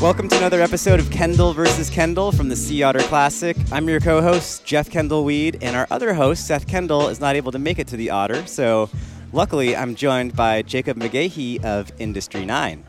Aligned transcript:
Welcome 0.00 0.28
to 0.28 0.36
another 0.36 0.60
episode 0.60 1.00
of 1.00 1.10
Kendall 1.10 1.54
versus 1.54 1.88
Kendall 1.88 2.30
from 2.30 2.50
the 2.50 2.54
Sea 2.54 2.82
Otter 2.82 3.00
Classic. 3.00 3.56
I'm 3.72 3.88
your 3.88 3.98
co 3.98 4.20
host, 4.20 4.64
Jeff 4.64 4.90
Kendall 4.90 5.24
Weed, 5.24 5.58
and 5.62 5.74
our 5.74 5.86
other 5.90 6.12
host, 6.12 6.46
Seth 6.46 6.66
Kendall, 6.68 7.08
is 7.08 7.18
not 7.18 7.34
able 7.34 7.50
to 7.52 7.58
make 7.58 7.78
it 7.78 7.86
to 7.88 7.96
the 7.96 8.10
Otter. 8.10 8.46
So, 8.46 8.90
luckily, 9.32 9.74
I'm 9.74 9.94
joined 9.94 10.36
by 10.36 10.60
Jacob 10.62 10.98
McGahey 10.98 11.64
of 11.64 11.90
Industry 11.98 12.44
9. 12.44 12.84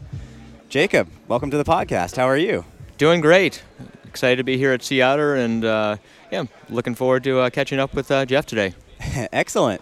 Jacob, 0.68 1.08
welcome 1.30 1.50
to 1.50 1.58
the 1.58 1.64
podcast. 1.64 2.18
How 2.18 2.26
are 2.26 2.38
you? 2.38 2.66
Doing 2.98 3.22
great. 3.22 3.64
Excited 4.06 4.36
to 4.36 4.44
be 4.44 4.58
here 4.58 4.74
at 4.74 4.84
Sea 4.84 5.02
Otter, 5.02 5.36
and 5.36 5.64
uh, 5.64 5.98
yeah, 6.30 6.44
looking 6.70 6.94
forward 6.94 7.24
to 7.24 7.40
uh, 7.40 7.50
catching 7.50 7.80
up 7.80 7.94
with 7.94 8.12
uh, 8.12 8.26
Jeff 8.26 8.46
today. 8.46 8.74
Excellent. 9.32 9.82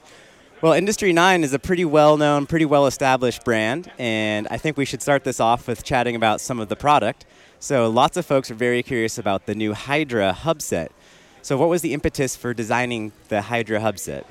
Well, 0.62 0.72
Industry 0.72 1.12
9 1.12 1.44
is 1.44 1.54
a 1.54 1.59
pretty 1.59 1.84
well 1.84 2.16
known, 2.16 2.45
pretty 2.45 2.64
well 2.64 2.88
established 2.88 3.44
brand, 3.44 3.91
and 4.00 4.48
I 4.50 4.58
think 4.58 4.78
we 4.78 4.86
should 4.86 5.02
start 5.02 5.26
this 5.26 5.41
off 5.41 5.68
with 5.68 5.84
chatting 5.84 6.16
about 6.16 6.40
some 6.40 6.62
of 6.62 6.70
the 6.70 6.78
product. 6.78 7.26
So, 7.59 7.90
lots 7.90 8.16
of 8.16 8.26
folks 8.26 8.50
are 8.50 8.55
very 8.55 8.81
curious 8.81 9.18
about 9.18 9.48
the 9.48 9.54
new 9.54 9.73
Hydra 9.73 10.31
hub 10.31 10.62
set. 10.62 10.94
So, 11.41 11.58
what 11.58 11.68
was 11.68 11.81
the 11.81 11.94
impetus 11.94 12.38
for 12.38 12.54
designing 12.54 13.12
the 13.28 13.41
Hydra 13.41 13.81
hub 13.81 14.00
set? 14.00 14.26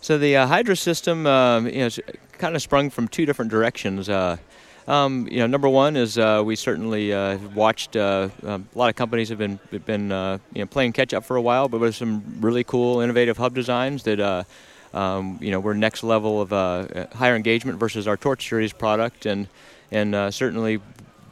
So, 0.00 0.16
the 0.16 0.36
uh, 0.36 0.46
Hydra 0.46 0.76
system 0.76 1.26
um, 1.26 1.66
you 1.66 1.80
know, 1.80 1.88
kind 2.38 2.54
of 2.54 2.62
sprung 2.62 2.88
from 2.88 3.08
two 3.08 3.26
different 3.26 3.50
directions. 3.50 4.08
Uh, 4.08 4.36
um, 4.86 5.26
you 5.28 5.38
know, 5.38 5.48
number 5.48 5.68
one 5.68 5.96
is 5.96 6.18
uh, 6.18 6.40
we 6.44 6.54
certainly 6.54 7.12
uh, 7.12 7.36
watched 7.52 7.96
uh, 7.96 8.28
um, 8.44 8.68
a 8.72 8.78
lot 8.78 8.90
of 8.90 8.94
companies 8.94 9.28
have 9.28 9.38
been 9.38 9.58
been 9.86 10.12
uh, 10.12 10.38
you 10.52 10.60
know 10.60 10.66
playing 10.66 10.92
catch 10.92 11.12
up 11.12 11.24
for 11.24 11.34
a 11.34 11.42
while, 11.42 11.68
but 11.68 11.80
with 11.80 11.96
some 11.96 12.22
really 12.40 12.62
cool, 12.62 13.00
innovative 13.00 13.38
hub 13.38 13.54
designs 13.54 14.04
that 14.04 14.20
uh, 14.20 14.44
um, 14.94 15.38
you 15.40 15.50
know 15.50 15.60
we're 15.60 15.74
next 15.74 16.02
level 16.02 16.40
of 16.40 16.52
uh, 16.52 17.06
higher 17.14 17.36
engagement 17.36 17.78
versus 17.78 18.08
our 18.08 18.16
Torch 18.16 18.48
series 18.48 18.72
product, 18.72 19.26
and 19.26 19.48
and 19.90 20.34
certainly 20.34 20.80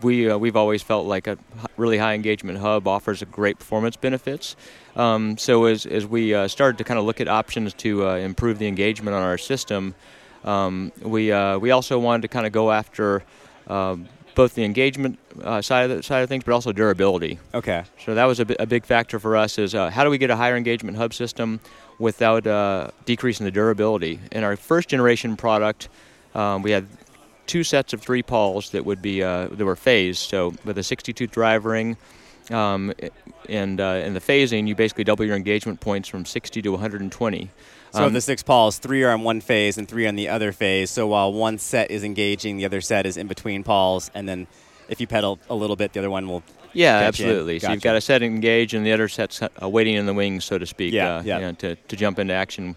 we 0.03 0.35
we've 0.35 0.57
always 0.57 0.83
felt 0.83 1.07
like 1.07 1.27
a 1.27 1.39
really 1.77 1.99
high 1.99 2.15
engagement 2.15 2.59
hub 2.59 2.87
offers 2.87 3.23
a 3.23 3.27
great 3.27 3.59
performance 3.59 3.97
benefits. 3.97 4.57
Um, 4.97 5.39
so 5.39 5.65
as 5.65 5.87
as 5.87 6.07
we 6.07 6.49
started 6.49 6.79
to 6.79 6.85
kind 6.85 6.99
of 6.99 7.07
look 7.07 7.21
at 7.21 7.29
options 7.29 7.73
to 7.75 8.09
improve 8.09 8.59
the 8.59 8.67
engagement 8.67 9.15
on 9.15 9.23
our 9.23 9.39
system. 9.39 9.95
Um, 10.45 10.91
we 11.01 11.33
we 11.59 11.71
also 11.71 11.99
wanted 11.99 12.23
to 12.23 12.29
kind 12.29 12.47
of 12.47 12.53
go 12.53 12.73
after 12.73 13.23
um, 13.69 14.09
both 14.35 14.55
the 14.55 14.65
engagement 14.65 15.19
uh, 15.43 15.61
side 15.63 15.91
of 15.91 15.97
the, 15.97 16.03
side 16.03 16.21
of 16.21 16.29
things, 16.29 16.45
but 16.45 16.53
also 16.53 16.73
durability. 16.73 17.39
Okay. 17.55 17.85
So 18.05 18.15
that 18.15 18.25
was 18.25 18.41
a, 18.41 18.47
a 18.59 18.67
big 18.67 18.85
factor 18.85 19.19
for 19.19 19.37
us. 19.37 19.59
Is 19.59 19.75
uh, 19.75 19.91
how 19.91 20.05
do 20.05 20.11
we 20.11 20.19
get 20.19 20.31
a 20.31 20.37
higher 20.37 20.57
engagement 20.57 20.97
hub 20.97 21.15
system 21.15 21.61
without 21.99 22.47
uh, 22.47 22.91
decreasing 23.05 23.45
the 23.45 23.51
durability? 23.51 24.21
In 24.31 24.45
our 24.45 24.57
first 24.57 24.89
generation 24.89 25.37
product, 25.37 25.89
um, 26.35 26.63
we 26.63 26.71
had 26.71 26.87
two 27.47 27.65
sets 27.65 27.93
of 27.93 28.01
three 28.01 28.23
pawls 28.23 28.71
that 28.71 28.85
would 28.85 29.03
be 29.03 29.23
uh, 29.23 29.49
that 29.49 29.65
were 29.65 29.77
phased. 29.77 30.21
So 30.21 30.55
with 30.65 30.79
a 30.79 30.83
62 30.83 31.27
drive 31.27 31.65
ring. 31.65 31.97
Um, 32.51 32.93
and 33.49 33.81
uh, 33.81 34.03
in 34.05 34.15
the 34.15 34.21
phasing, 34.21 34.67
you 34.67 34.75
basically 34.75 35.05
double 35.05 35.25
your 35.25 35.37
engagement 35.37 35.81
points 35.81 36.09
from 36.09 36.25
60 36.25 36.61
to 36.63 36.71
120. 36.71 37.51
So 37.93 38.05
um, 38.05 38.13
the 38.13 38.21
six 38.21 38.43
pawls, 38.43 38.79
three 38.79 39.03
are 39.05 39.11
on 39.11 39.23
one 39.23 39.41
phase 39.41 39.77
and 39.77 39.87
three 39.87 40.07
on 40.07 40.15
the 40.15 40.29
other 40.29 40.53
phase. 40.53 40.91
So 40.91 41.07
while 41.07 41.33
one 41.33 41.59
set 41.59 41.91
is 41.91 42.05
engaging, 42.05 42.57
the 42.57 42.65
other 42.65 42.81
set 42.81 43.05
is 43.05 43.17
in 43.17 43.27
between 43.27 43.65
pawls, 43.65 44.11
and 44.15 44.27
then 44.29 44.47
if 44.89 45.01
you 45.01 45.07
pedal 45.07 45.39
a 45.51 45.55
little 45.55 45.77
bit, 45.77 45.93
the 45.93 46.01
other 46.01 46.11
one 46.11 46.27
will. 46.27 46.43
Yeah, 46.73 46.97
absolutely. 46.97 47.59
Gotcha. 47.59 47.67
So 47.67 47.73
you've 47.73 47.83
got 47.83 47.97
a 47.97 48.01
set 48.01 48.23
engaged, 48.23 48.73
and 48.73 48.87
the 48.87 48.93
other 48.93 49.09
set's 49.09 49.43
uh, 49.43 49.69
waiting 49.69 49.95
in 49.95 50.07
the 50.07 50.15
wings, 50.15 50.45
so 50.45 50.57
to 50.57 50.65
speak, 50.65 50.95
yeah, 50.95 51.17
uh, 51.17 51.23
yeah. 51.23 51.39
You 51.39 51.45
know, 51.47 51.53
to, 51.53 51.77
to 51.77 51.97
jump 51.97 52.19
into 52.19 52.33
action. 52.33 52.77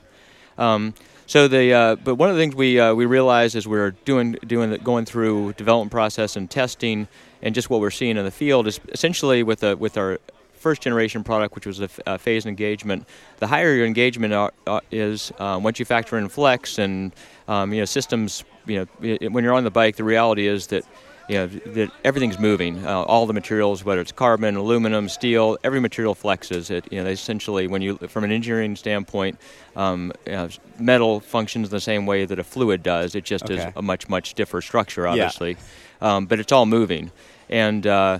Um, 0.58 0.94
so 1.28 1.48
the 1.48 1.74
uh, 1.74 1.96
but 1.96 2.16
one 2.16 2.30
of 2.30 2.36
the 2.36 2.42
things 2.42 2.54
we 2.54 2.80
uh, 2.80 2.94
we 2.94 3.06
realized 3.06 3.56
as 3.56 3.68
we 3.68 3.80
are 3.80 3.92
doing 3.92 4.34
doing 4.46 4.70
the, 4.70 4.78
going 4.78 5.06
through 5.06 5.54
development 5.54 5.92
process 5.92 6.36
and 6.36 6.50
testing 6.52 7.08
and 7.42 7.56
just 7.56 7.70
what 7.70 7.80
we're 7.80 7.92
seeing 7.92 8.18
in 8.18 8.26
the 8.26 8.32
field 8.32 8.68
is 8.68 8.80
essentially 8.90 9.44
with 9.44 9.64
a, 9.64 9.76
with 9.76 9.98
our 9.98 10.20
first 10.66 10.82
generation 10.82 11.24
product, 11.24 11.54
which 11.54 11.68
was 11.68 11.80
a, 11.80 11.90
a 12.08 12.18
phased 12.18 12.48
engagement, 12.48 13.08
the 13.38 13.46
higher 13.46 13.76
your 13.76 13.86
engagement 13.86 14.34
are, 14.34 14.52
uh, 14.66 14.80
is 14.90 15.32
um, 15.38 15.62
once 15.62 15.78
you 15.78 15.86
factor 15.86 16.18
in 16.18 16.28
flex 16.28 16.80
and 16.80 17.12
um, 17.48 17.72
you 17.72 17.82
know 17.82 17.86
systems. 17.86 18.44
You 18.66 18.78
know, 18.80 18.88
it, 19.22 19.32
when 19.32 19.44
you're 19.44 19.54
on 19.54 19.64
the 19.64 19.70
bike, 19.70 19.96
the 19.96 20.04
reality 20.04 20.48
is 20.48 20.66
that 20.68 20.84
you 21.30 21.36
know 21.36 21.46
that 21.48 21.92
everything's 22.04 22.40
moving. 22.40 22.84
Uh, 22.84 23.04
all 23.04 23.28
the 23.28 23.34
materials, 23.34 23.86
whether 23.86 24.02
it's 24.02 24.12
carbon, 24.12 24.56
aluminum, 24.56 25.08
steel, 25.08 25.56
every 25.64 25.80
material 25.80 26.16
flexes. 26.16 26.72
It 26.72 26.92
you 26.92 27.04
know 27.04 27.12
essentially 27.12 27.68
when 27.68 27.84
you 27.84 27.98
from 27.98 28.24
an 28.24 28.32
engineering 28.32 28.76
standpoint, 28.76 29.38
um, 29.76 30.14
you 30.26 30.32
know, 30.32 30.50
metal 30.80 31.20
functions 31.20 31.70
the 31.70 31.80
same 31.80 32.08
way 32.08 32.26
that 32.26 32.40
a 32.40 32.44
fluid 32.44 32.82
does. 32.82 33.14
It 33.14 33.24
just 33.24 33.44
okay. 33.44 33.68
is 33.68 33.74
a 33.76 33.84
much 33.84 34.10
much 34.10 34.34
different 34.34 34.64
structure, 34.64 35.08
obviously, 35.08 35.58
yeah. 36.02 36.16
um, 36.16 36.26
but 36.26 36.40
it's 36.40 36.52
all 36.52 36.66
moving 36.66 37.12
and. 37.52 37.86
Uh, 37.86 38.18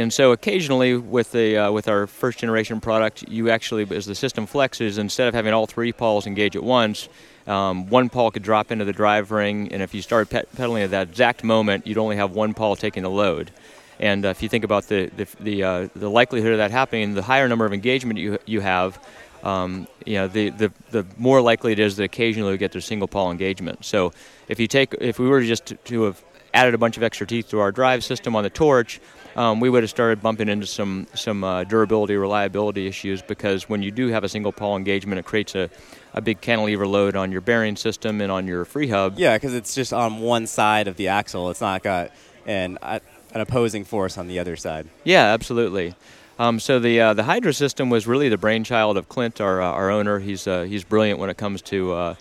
and 0.00 0.10
so 0.10 0.32
occasionally 0.32 0.96
with 0.96 1.32
the 1.32 1.58
uh, 1.58 1.70
with 1.70 1.86
our 1.86 2.06
first 2.06 2.38
generation 2.38 2.80
product, 2.80 3.28
you 3.28 3.50
actually 3.50 3.86
as 3.94 4.06
the 4.06 4.14
system 4.14 4.46
flexes, 4.46 4.98
instead 4.98 5.28
of 5.28 5.34
having 5.34 5.52
all 5.52 5.66
three 5.66 5.92
pawls 5.92 6.26
engage 6.26 6.56
at 6.56 6.62
once, 6.62 7.08
um, 7.46 7.86
one 7.88 8.08
pawl 8.08 8.30
could 8.30 8.42
drop 8.42 8.72
into 8.72 8.86
the 8.86 8.94
drive 8.94 9.30
ring, 9.30 9.70
and 9.72 9.82
if 9.82 9.92
you 9.92 10.00
started 10.00 10.30
pe- 10.30 10.56
pedaling 10.56 10.82
at 10.82 10.90
that 10.90 11.08
exact 11.10 11.44
moment, 11.44 11.86
you'd 11.86 11.98
only 11.98 12.16
have 12.16 12.30
one 12.30 12.54
pawl 12.54 12.76
taking 12.76 13.02
the 13.02 13.10
load. 13.10 13.50
And 13.98 14.24
uh, 14.24 14.28
if 14.28 14.42
you 14.42 14.48
think 14.48 14.64
about 14.64 14.88
the 14.88 15.10
the 15.14 15.26
the, 15.38 15.62
uh, 15.62 15.88
the, 15.94 16.08
likelihood 16.08 16.52
of 16.52 16.58
that 16.58 16.70
happening, 16.70 17.14
the 17.14 17.22
higher 17.22 17.46
number 17.46 17.66
of 17.66 17.74
engagement 17.74 18.18
you 18.18 18.38
you 18.46 18.60
have, 18.60 18.98
um, 19.42 19.86
you 20.06 20.14
know, 20.14 20.28
the, 20.28 20.48
the 20.48 20.72
the 20.90 21.04
more 21.18 21.42
likely 21.42 21.72
it 21.72 21.78
is 21.78 21.96
that 21.96 22.04
occasionally 22.04 22.52
we 22.52 22.58
get 22.58 22.72
to 22.72 22.80
single 22.80 23.06
pawl 23.06 23.30
engagement. 23.30 23.84
So 23.84 24.12
if 24.48 24.58
you 24.58 24.66
take 24.66 24.94
if 24.98 25.18
we 25.18 25.28
were 25.28 25.42
just 25.42 25.66
to, 25.66 25.74
to 25.74 26.02
have 26.04 26.24
added 26.54 26.74
a 26.74 26.78
bunch 26.78 26.96
of 26.96 27.02
extra 27.02 27.26
teeth 27.26 27.50
to 27.50 27.60
our 27.60 27.70
drive 27.70 28.02
system 28.02 28.34
on 28.34 28.42
the 28.42 28.50
torch 28.50 29.00
um, 29.36 29.60
we 29.60 29.70
would 29.70 29.82
have 29.82 29.90
started 29.90 30.22
bumping 30.22 30.48
into 30.48 30.66
some 30.66 31.06
some 31.14 31.44
uh, 31.44 31.64
durability, 31.64 32.16
reliability 32.16 32.86
issues 32.86 33.22
because 33.22 33.68
when 33.68 33.82
you 33.82 33.90
do 33.90 34.08
have 34.08 34.24
a 34.24 34.28
single 34.28 34.52
pawl 34.52 34.76
engagement, 34.76 35.18
it 35.18 35.24
creates 35.24 35.54
a, 35.54 35.70
a 36.14 36.20
big 36.20 36.40
cantilever 36.40 36.86
load 36.86 37.16
on 37.16 37.30
your 37.32 37.40
bearing 37.40 37.76
system 37.76 38.20
and 38.20 38.32
on 38.32 38.46
your 38.46 38.64
free 38.64 38.88
hub. 38.88 39.18
Yeah, 39.18 39.36
because 39.36 39.54
it's 39.54 39.74
just 39.74 39.92
on 39.92 40.20
one 40.20 40.46
side 40.46 40.88
of 40.88 40.96
the 40.96 41.08
axle. 41.08 41.50
It's 41.50 41.60
not 41.60 41.82
got 41.82 42.10
an 42.46 42.78
an 42.82 43.40
opposing 43.40 43.84
force 43.84 44.18
on 44.18 44.26
the 44.26 44.38
other 44.38 44.56
side. 44.56 44.88
Yeah, 45.04 45.24
absolutely. 45.26 45.94
Um, 46.38 46.58
so 46.58 46.78
the 46.78 47.00
uh, 47.00 47.14
the 47.14 47.24
Hydra 47.24 47.52
system 47.52 47.90
was 47.90 48.06
really 48.06 48.28
the 48.28 48.38
brainchild 48.38 48.96
of 48.96 49.08
Clint, 49.08 49.40
our 49.40 49.60
uh, 49.60 49.66
our 49.66 49.90
owner. 49.90 50.18
He's 50.18 50.46
uh, 50.46 50.62
he's 50.62 50.84
brilliant 50.84 51.18
when 51.18 51.30
it 51.30 51.36
comes 51.36 51.62
to 51.62 51.92
uh, 51.92 52.14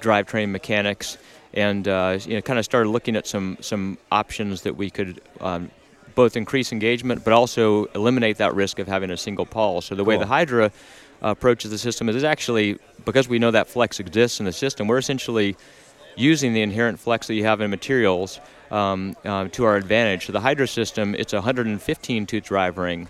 drivetrain 0.00 0.50
mechanics 0.50 1.18
and 1.54 1.88
uh, 1.88 2.18
you 2.24 2.34
know, 2.34 2.42
kind 2.42 2.58
of 2.58 2.64
started 2.64 2.88
looking 2.90 3.16
at 3.16 3.26
some 3.26 3.58
some 3.60 3.98
options 4.10 4.62
that 4.62 4.76
we 4.76 4.90
could 4.90 5.20
um, 5.40 5.70
both 6.18 6.36
increase 6.36 6.72
engagement 6.72 7.22
but 7.22 7.32
also 7.32 7.84
eliminate 7.94 8.38
that 8.38 8.52
risk 8.52 8.80
of 8.80 8.88
having 8.88 9.08
a 9.12 9.16
single 9.16 9.46
pawl. 9.46 9.80
So 9.80 9.94
the 9.94 10.02
cool. 10.02 10.08
way 10.08 10.16
the 10.16 10.26
Hydra 10.26 10.64
uh, 11.22 11.28
approaches 11.28 11.70
the 11.70 11.78
system 11.78 12.08
is, 12.08 12.16
is 12.16 12.24
actually 12.24 12.76
because 13.04 13.28
we 13.28 13.38
know 13.38 13.52
that 13.52 13.68
flex 13.68 14.00
exists 14.00 14.40
in 14.40 14.44
the 14.44 14.52
system, 14.52 14.88
we're 14.88 14.98
essentially 14.98 15.56
using 16.16 16.54
the 16.54 16.62
inherent 16.62 16.98
flex 16.98 17.28
that 17.28 17.34
you 17.34 17.44
have 17.44 17.60
in 17.60 17.70
materials 17.70 18.40
um, 18.72 19.14
uh, 19.24 19.46
to 19.52 19.62
our 19.62 19.76
advantage. 19.76 20.26
So 20.26 20.32
the 20.32 20.40
Hydra 20.40 20.66
system, 20.66 21.14
it's 21.14 21.32
a 21.32 21.36
115 21.36 22.26
tooth 22.26 22.42
drive 22.42 22.78
ring 22.78 23.06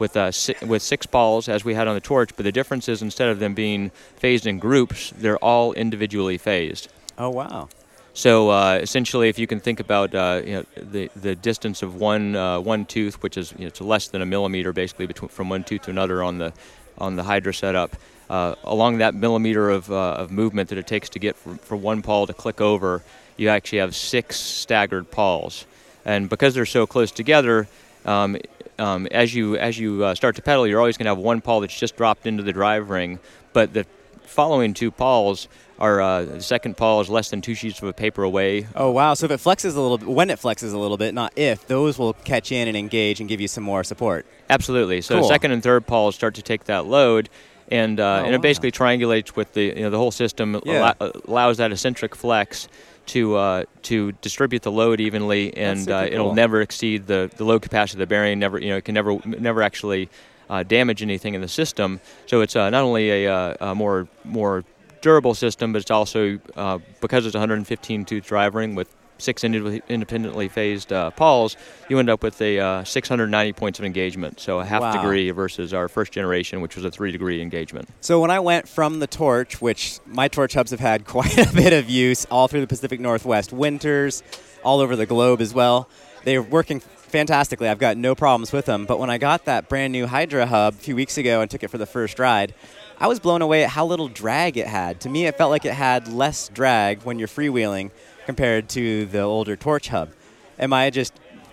with 0.00 0.16
uh, 0.16 0.32
si- 0.32 0.56
with 0.66 0.82
six 0.82 1.06
pawls 1.06 1.48
as 1.48 1.64
we 1.64 1.74
had 1.74 1.86
on 1.86 1.94
the 1.94 2.00
torch, 2.00 2.34
but 2.34 2.42
the 2.42 2.50
difference 2.50 2.88
is 2.88 3.02
instead 3.02 3.28
of 3.28 3.38
them 3.38 3.54
being 3.54 3.90
phased 4.16 4.48
in 4.48 4.58
groups, 4.58 5.12
they're 5.16 5.38
all 5.38 5.74
individually 5.74 6.38
phased. 6.38 6.88
Oh 7.16 7.30
wow! 7.30 7.68
So 8.18 8.50
uh, 8.50 8.80
essentially, 8.82 9.28
if 9.28 9.38
you 9.38 9.46
can 9.46 9.60
think 9.60 9.78
about 9.78 10.12
uh, 10.12 10.42
you 10.44 10.52
know, 10.54 10.64
the 10.74 11.08
the 11.14 11.36
distance 11.36 11.82
of 11.82 11.94
one 11.94 12.34
uh, 12.34 12.58
one 12.58 12.84
tooth, 12.84 13.22
which 13.22 13.36
is 13.36 13.52
you 13.52 13.60
know, 13.60 13.66
it's 13.68 13.80
less 13.80 14.08
than 14.08 14.22
a 14.22 14.26
millimeter 14.26 14.72
basically 14.72 15.06
between 15.06 15.28
from 15.28 15.48
one 15.48 15.62
tooth 15.62 15.82
to 15.82 15.92
another 15.92 16.20
on 16.20 16.38
the 16.38 16.52
on 16.98 17.14
the 17.14 17.22
Hydra 17.22 17.54
setup, 17.54 17.94
uh, 18.28 18.56
along 18.64 18.98
that 18.98 19.14
millimeter 19.14 19.70
of, 19.70 19.88
uh, 19.92 20.14
of 20.14 20.32
movement 20.32 20.68
that 20.70 20.78
it 20.78 20.88
takes 20.88 21.08
to 21.10 21.20
get 21.20 21.36
from, 21.36 21.58
from 21.58 21.80
one 21.80 22.02
pawl 22.02 22.26
to 22.26 22.34
click 22.34 22.60
over, 22.60 23.04
you 23.36 23.48
actually 23.48 23.78
have 23.78 23.94
six 23.94 24.36
staggered 24.36 25.12
pawls, 25.12 25.64
and 26.04 26.28
because 26.28 26.54
they're 26.54 26.66
so 26.66 26.88
close 26.88 27.12
together. 27.12 27.68
Um, 28.04 28.36
um, 28.80 29.06
as 29.12 29.32
you 29.32 29.56
as 29.56 29.78
you 29.78 30.02
uh, 30.02 30.16
start 30.16 30.34
to 30.34 30.42
pedal, 30.42 30.66
you're 30.66 30.80
always 30.80 30.96
going 30.96 31.04
to 31.04 31.10
have 31.10 31.18
one 31.18 31.40
pawl 31.40 31.60
that's 31.60 31.78
just 31.78 31.96
dropped 31.96 32.26
into 32.26 32.42
the 32.42 32.52
drive 32.52 32.90
ring, 32.90 33.20
but 33.52 33.72
the 33.74 33.86
following 34.28 34.74
two 34.74 34.90
pawls 34.90 35.48
our 35.78 36.00
uh, 36.00 36.40
second 36.40 36.76
pawl 36.76 37.00
is 37.00 37.08
less 37.08 37.30
than 37.30 37.40
two 37.40 37.54
sheets 37.54 37.80
of 37.80 37.96
paper 37.96 38.22
away. 38.24 38.66
Oh 38.74 38.90
wow! 38.90 39.14
So 39.14 39.26
if 39.26 39.30
it 39.30 39.40
flexes 39.40 39.76
a 39.76 39.80
little 39.80 39.98
bit, 39.98 40.08
when 40.08 40.30
it 40.30 40.38
flexes 40.40 40.74
a 40.74 40.78
little 40.78 40.96
bit, 40.96 41.14
not 41.14 41.32
if, 41.36 41.66
those 41.66 41.98
will 41.98 42.14
catch 42.14 42.50
in 42.50 42.66
and 42.68 42.76
engage 42.76 43.20
and 43.20 43.28
give 43.28 43.40
you 43.40 43.48
some 43.48 43.64
more 43.64 43.84
support. 43.84 44.26
Absolutely. 44.50 45.00
So 45.00 45.20
cool. 45.20 45.28
second 45.28 45.52
and 45.52 45.62
third 45.62 45.86
pawls 45.86 46.16
start 46.16 46.34
to 46.34 46.42
take 46.42 46.64
that 46.64 46.86
load, 46.86 47.28
and 47.70 48.00
uh, 48.00 48.02
oh, 48.02 48.24
and 48.24 48.34
it 48.34 48.38
wow. 48.38 48.42
basically 48.42 48.72
triangulates 48.72 49.36
with 49.36 49.52
the 49.52 49.66
you 49.66 49.82
know 49.82 49.90
the 49.90 49.98
whole 49.98 50.10
system 50.10 50.60
yeah. 50.64 50.94
allows 51.00 51.58
that 51.58 51.70
eccentric 51.70 52.16
flex 52.16 52.68
to 53.06 53.36
uh, 53.36 53.64
to 53.82 54.12
distribute 54.20 54.62
the 54.62 54.72
load 54.72 55.00
evenly, 55.00 55.56
and 55.56 55.88
uh, 55.88 56.06
it'll 56.10 56.34
never 56.34 56.60
exceed 56.60 57.06
the, 57.06 57.30
the 57.36 57.44
load 57.44 57.62
capacity 57.62 57.96
of 57.96 58.00
the 58.00 58.06
bearing. 58.06 58.40
Never 58.40 58.58
you 58.58 58.70
know 58.70 58.78
it 58.78 58.84
can 58.84 58.94
never 58.94 59.20
never 59.26 59.62
actually 59.62 60.08
uh, 60.50 60.62
damage 60.62 61.02
anything 61.02 61.34
in 61.34 61.40
the 61.40 61.48
system. 61.48 62.00
So 62.26 62.40
it's 62.40 62.56
uh, 62.56 62.70
not 62.70 62.82
only 62.82 63.24
a, 63.24 63.32
uh, 63.32 63.72
a, 63.72 63.74
more 63.74 64.08
more 64.24 64.64
durable 65.00 65.34
system, 65.34 65.72
but 65.72 65.82
it's 65.82 65.90
also 65.90 66.38
uh, 66.56 66.78
because 67.00 67.26
it's 67.26 67.34
115 67.34 68.04
tooth 68.04 68.26
drive 68.26 68.54
ring 68.54 68.74
with 68.74 68.88
six 69.18 69.44
independently 69.44 70.48
phased 70.48 70.92
uh, 70.92 71.10
pawls, 71.10 71.56
you 71.88 71.98
end 71.98 72.08
up 72.08 72.22
with 72.22 72.40
a 72.40 72.58
uh, 72.58 72.84
690 72.84 73.52
points 73.52 73.78
of 73.78 73.84
engagement, 73.84 74.40
so 74.40 74.60
a 74.60 74.64
half 74.64 74.80
wow. 74.80 74.92
degree 74.92 75.30
versus 75.30 75.74
our 75.74 75.88
first 75.88 76.12
generation, 76.12 76.60
which 76.60 76.76
was 76.76 76.84
a 76.84 76.90
three 76.90 77.12
degree 77.12 77.42
engagement. 77.42 77.88
So 78.00 78.20
when 78.20 78.30
I 78.30 78.40
went 78.40 78.68
from 78.68 79.00
the 79.00 79.06
torch, 79.06 79.60
which 79.60 79.98
my 80.06 80.28
torch 80.28 80.54
hubs 80.54 80.70
have 80.70 80.80
had 80.80 81.04
quite 81.06 81.36
a 81.36 81.52
bit 81.52 81.72
of 81.72 81.90
use 81.90 82.26
all 82.30 82.48
through 82.48 82.62
the 82.62 82.66
Pacific 82.66 83.00
Northwest, 83.00 83.52
winters, 83.52 84.22
all 84.64 84.80
over 84.80 84.96
the 84.96 85.06
globe 85.06 85.40
as 85.40 85.52
well, 85.52 85.88
they're 86.24 86.42
working 86.42 86.80
fantastically. 87.08 87.68
I've 87.68 87.78
got 87.78 87.96
no 87.96 88.14
problems 88.14 88.52
with 88.52 88.66
them. 88.66 88.86
But 88.86 88.98
when 88.98 89.10
I 89.10 89.18
got 89.18 89.44
that 89.46 89.68
brand 89.68 89.92
new 89.92 90.06
Hydra 90.06 90.46
hub 90.46 90.74
a 90.74 90.76
few 90.76 90.94
weeks 90.94 91.18
ago 91.18 91.40
and 91.40 91.50
took 91.50 91.62
it 91.62 91.68
for 91.68 91.78
the 91.78 91.86
first 91.86 92.18
ride, 92.18 92.54
I 92.98 93.06
was 93.06 93.20
blown 93.20 93.42
away 93.42 93.64
at 93.64 93.70
how 93.70 93.86
little 93.86 94.08
drag 94.08 94.56
it 94.56 94.66
had. 94.66 95.00
To 95.02 95.08
me, 95.08 95.26
it 95.26 95.36
felt 95.36 95.50
like 95.50 95.64
it 95.64 95.74
had 95.74 96.08
less 96.08 96.48
drag 96.48 97.02
when 97.02 97.18
you're 97.18 97.28
freewheeling 97.28 97.90
compared 98.26 98.68
to 98.70 99.06
the 99.06 99.20
older 99.20 99.56
Torch 99.56 99.88
hub. 99.88 100.10
Am 100.58 100.72
I 100.72 100.90
just 100.90 101.12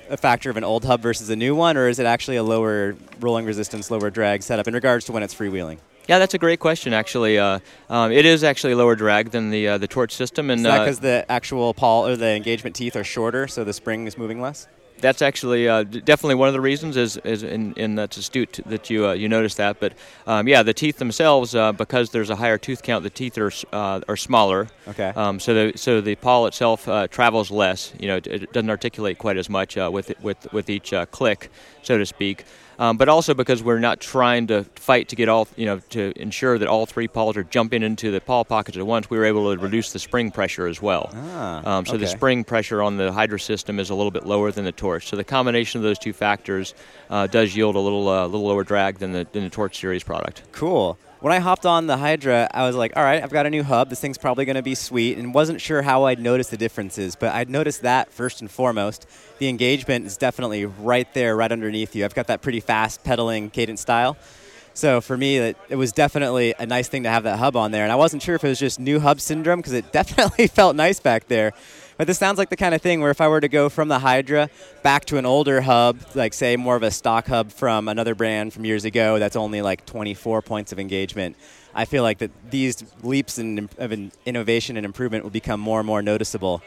a 0.10 0.18
factor 0.18 0.50
of 0.50 0.58
an 0.58 0.64
old 0.64 0.86
hub 0.86 1.02
versus 1.02 1.30
a 1.30 1.36
new 1.36 1.56
one, 1.56 1.78
or 1.78 1.88
is 1.88 2.00
it 2.00 2.06
actually 2.06 2.38
a 2.38 2.44
lower 2.44 2.96
rolling 3.20 3.46
resistance, 3.46 3.90
lower 3.90 4.10
drag 4.10 4.44
setup 4.44 4.68
in 4.68 4.74
regards 4.74 5.06
to 5.06 5.12
when 5.12 5.24
it's 5.24 5.34
freewheeling? 5.34 5.78
Yeah, 6.08 6.20
that's 6.20 6.36
a 6.36 6.38
great 6.38 6.60
question. 6.60 6.94
Actually, 6.94 7.40
uh, 7.40 7.60
um, 7.90 8.12
it 8.12 8.26
is 8.26 8.44
actually 8.44 8.76
lower 8.76 8.96
drag 8.96 9.32
than 9.32 9.50
the 9.50 9.68
uh, 9.68 9.78
the 9.80 9.88
torch 9.88 10.14
system, 10.14 10.52
and 10.52 10.60
is 10.60 10.64
that 10.64 10.80
because 10.80 11.00
uh, 11.00 11.02
the 11.02 11.26
actual 11.30 11.74
pawl 11.74 12.06
or 12.06 12.16
the 12.16 12.30
engagement 12.30 12.76
teeth 12.76 12.96
are 12.96 13.04
shorter, 13.04 13.48
so 13.48 13.64
the 13.64 13.74
spring 13.74 14.06
is 14.06 14.16
moving 14.16 14.40
less 14.40 14.68
that's 15.00 15.22
actually 15.22 15.68
uh, 15.68 15.84
definitely 15.84 16.36
one 16.36 16.48
of 16.48 16.54
the 16.54 16.62
reasons. 16.62 16.98
Is, 16.98 17.18
is 17.18 17.44
in, 17.44 17.74
in 17.74 17.96
that's 17.96 18.18
astute 18.18 18.60
that 18.66 18.90
you 18.90 19.08
uh, 19.08 19.14
you 19.14 19.30
notice 19.30 19.56
that. 19.56 19.80
But 19.80 19.94
um, 20.28 20.48
yeah, 20.48 20.64
the 20.64 20.74
teeth 20.74 20.98
themselves, 20.98 21.56
uh, 21.56 21.72
because 21.72 22.10
there's 22.12 22.30
a 22.30 22.36
higher 22.36 22.58
tooth 22.58 22.84
count, 22.84 23.04
the 23.04 23.10
teeth 23.10 23.38
are 23.38 23.52
uh, 23.74 24.02
are 24.08 24.18
smaller. 24.18 24.68
Okay. 24.88 25.12
Um, 25.16 25.40
so 25.40 25.54
the 25.54 25.78
so 25.78 26.02
the 26.02 26.16
pawl 26.16 26.48
itself 26.48 26.88
uh, 26.88 27.08
travels 27.08 27.52
less. 27.52 27.94
You 28.00 28.08
know, 28.08 28.16
it, 28.18 28.28
it, 28.28 28.54
doesn't 28.54 28.70
articulate 28.70 29.18
quite 29.18 29.38
as 29.38 29.50
much 29.50 29.78
uh, 29.78 29.90
with 29.92 30.14
with 30.22 30.52
with 30.54 30.70
each 30.70 30.94
click, 31.12 31.52
so 31.82 31.98
to 31.98 32.06
speak 32.06 32.46
um, 32.80 32.98
but 32.98 33.10
also 33.10 33.34
because 33.34 33.64
we're 33.64 33.80
not 33.80 34.00
trying 34.00 34.48
to 34.48 34.64
fight 34.76 35.10
to 35.10 35.16
get 35.16 35.30
all, 35.30 35.48
you 35.56 35.66
know, 35.66 35.80
to 35.90 36.14
ensure 36.16 36.58
that 36.58 36.68
all 36.68 36.86
three 36.86 37.08
pawls 37.08 37.38
are 37.38 37.44
jumping 37.44 37.84
into 37.84 38.12
the 38.12 38.22
pawl 38.22 38.46
pockets 38.46 38.78
at 38.78 38.86
once, 38.86 39.10
we 39.10 39.18
were 39.18 39.26
able 39.26 39.54
to 39.56 39.62
reduce 39.62 39.94
the 39.94 40.00
spring 40.00 40.32
pressure 40.32 40.68
as 40.68 40.82
well. 40.82 41.10
Ah, 41.14 41.78
um, 41.78 41.86
so 41.86 41.94
okay. 41.94 42.04
the 42.04 42.08
spring 42.08 42.44
pressure 42.44 42.82
on 42.82 42.98
the 42.98 43.12
Hydra 43.12 43.40
system 43.40 43.80
is 43.80 43.90
a 43.90 43.96
little 43.96 44.12
bit 44.12 44.26
lower 44.26 44.52
than 44.52 44.66
the 44.66 44.72
Torch. 44.72 45.08
So 45.08 45.16
the 45.16 45.24
combination 45.24 45.80
of 45.80 45.84
those 45.84 46.00
two 46.00 46.14
factors 46.14 46.74
uh, 47.10 47.28
does 47.28 47.56
yield 47.56 47.76
a 47.76 47.80
little, 47.80 48.08
uh, 48.08 48.26
little 48.26 48.48
lower 48.48 48.64
drag 48.64 49.00
than 49.00 49.12
the, 49.12 49.28
than 49.32 49.44
the 49.44 49.50
Torch 49.50 49.80
series 49.80 50.04
product. 50.04 50.44
Cool 50.52 50.98
when 51.26 51.34
I 51.34 51.40
hopped 51.40 51.66
on 51.66 51.88
the 51.88 51.98
Hydra, 51.98 52.48
I 52.54 52.68
was 52.68 52.76
like, 52.76 52.96
all 52.96 53.02
right, 53.02 53.24
I've 53.24 53.32
got 53.32 53.48
a 53.48 53.50
new 53.50 53.64
hub. 53.64 53.90
This 53.90 54.00
thing's 54.00 54.20
probably 54.20 54.46
going 54.46 54.58
to 54.58 54.62
be 54.62 54.76
sweet, 54.76 55.18
and 55.18 55.34
wasn't 55.34 55.60
sure 55.60 55.82
how 55.82 56.04
I'd 56.04 56.20
notice 56.20 56.50
the 56.50 56.56
differences, 56.56 57.16
but 57.16 57.34
I'd 57.34 57.50
noticed 57.50 57.82
that 57.82 58.12
first 58.12 58.42
and 58.42 58.52
foremost. 58.52 59.08
The 59.40 59.50
engagement 59.50 60.06
is 60.06 60.18
definitely 60.18 60.68
right 60.68 61.12
there, 61.16 61.36
right 61.36 61.52
underneath 61.52 61.96
you. 61.96 62.06
I've 62.06 62.14
got 62.14 62.28
that 62.28 62.44
pretty 62.44 62.60
fast 62.60 63.04
pedaling 63.04 63.50
cadence 63.50 63.82
style. 63.82 64.18
So 64.76 65.02
for 65.02 65.18
me, 65.18 65.38
it, 65.38 65.58
it 65.68 65.78
was 65.78 65.92
definitely 65.92 66.54
a 66.60 66.68
nice 66.68 66.90
thing 66.90 67.02
to 67.02 67.10
have 67.10 67.24
that 67.24 67.40
hub 67.40 67.56
on 67.56 67.72
there, 67.72 67.82
and 67.82 67.92
I 67.92 67.96
wasn't 67.96 68.22
sure 68.22 68.36
if 68.36 68.44
it 68.44 68.50
was 68.50 68.60
just 68.60 68.80
new 68.80 69.00
hub 69.00 69.20
syndrome 69.20 69.58
because 69.58 69.74
it 69.74 69.92
definitely 69.92 70.46
felt 70.46 70.76
nice 70.76 71.00
back 71.00 71.28
there. 71.28 71.54
But 71.98 72.08
this 72.08 72.18
sounds 72.18 72.38
like 72.38 72.50
the 72.50 72.58
kind 72.58 72.76
of 72.76 72.82
thing 72.82 73.00
where 73.00 73.12
if 73.12 73.22
I 73.22 73.28
were 73.30 73.40
to 73.40 73.48
go 73.48 73.70
from 73.70 73.88
the 73.88 74.00
Hydra 74.00 74.50
back 74.84 75.06
to 75.06 75.18
an 75.18 75.26
older 75.26 75.62
hub, 75.62 76.00
like 76.14 76.34
say 76.34 76.58
more 76.58 76.76
of 76.76 76.84
a 76.84 76.92
stock 76.92 77.28
hub 77.28 77.52
from 77.52 77.88
another 77.88 78.16
brand 78.16 78.54
from 78.54 78.66
years 78.66 78.84
ago, 78.84 79.18
that's 79.18 79.38
only 79.38 79.62
like 79.62 79.86
24 79.86 80.42
points 80.42 80.74
of 80.74 80.80
engagement. 80.80 81.38
I 81.74 81.86
feel 81.86 82.04
like 82.04 82.18
that 82.18 82.32
these 82.52 82.84
leaps 83.02 83.38
in, 83.38 83.70
of 83.78 83.94
innovation 84.26 84.76
and 84.76 84.86
improvement 84.86 85.24
will 85.24 85.32
become 85.32 85.60
more 85.60 85.80
and 85.80 85.88
more 85.88 86.02
noticeable. 86.02 86.62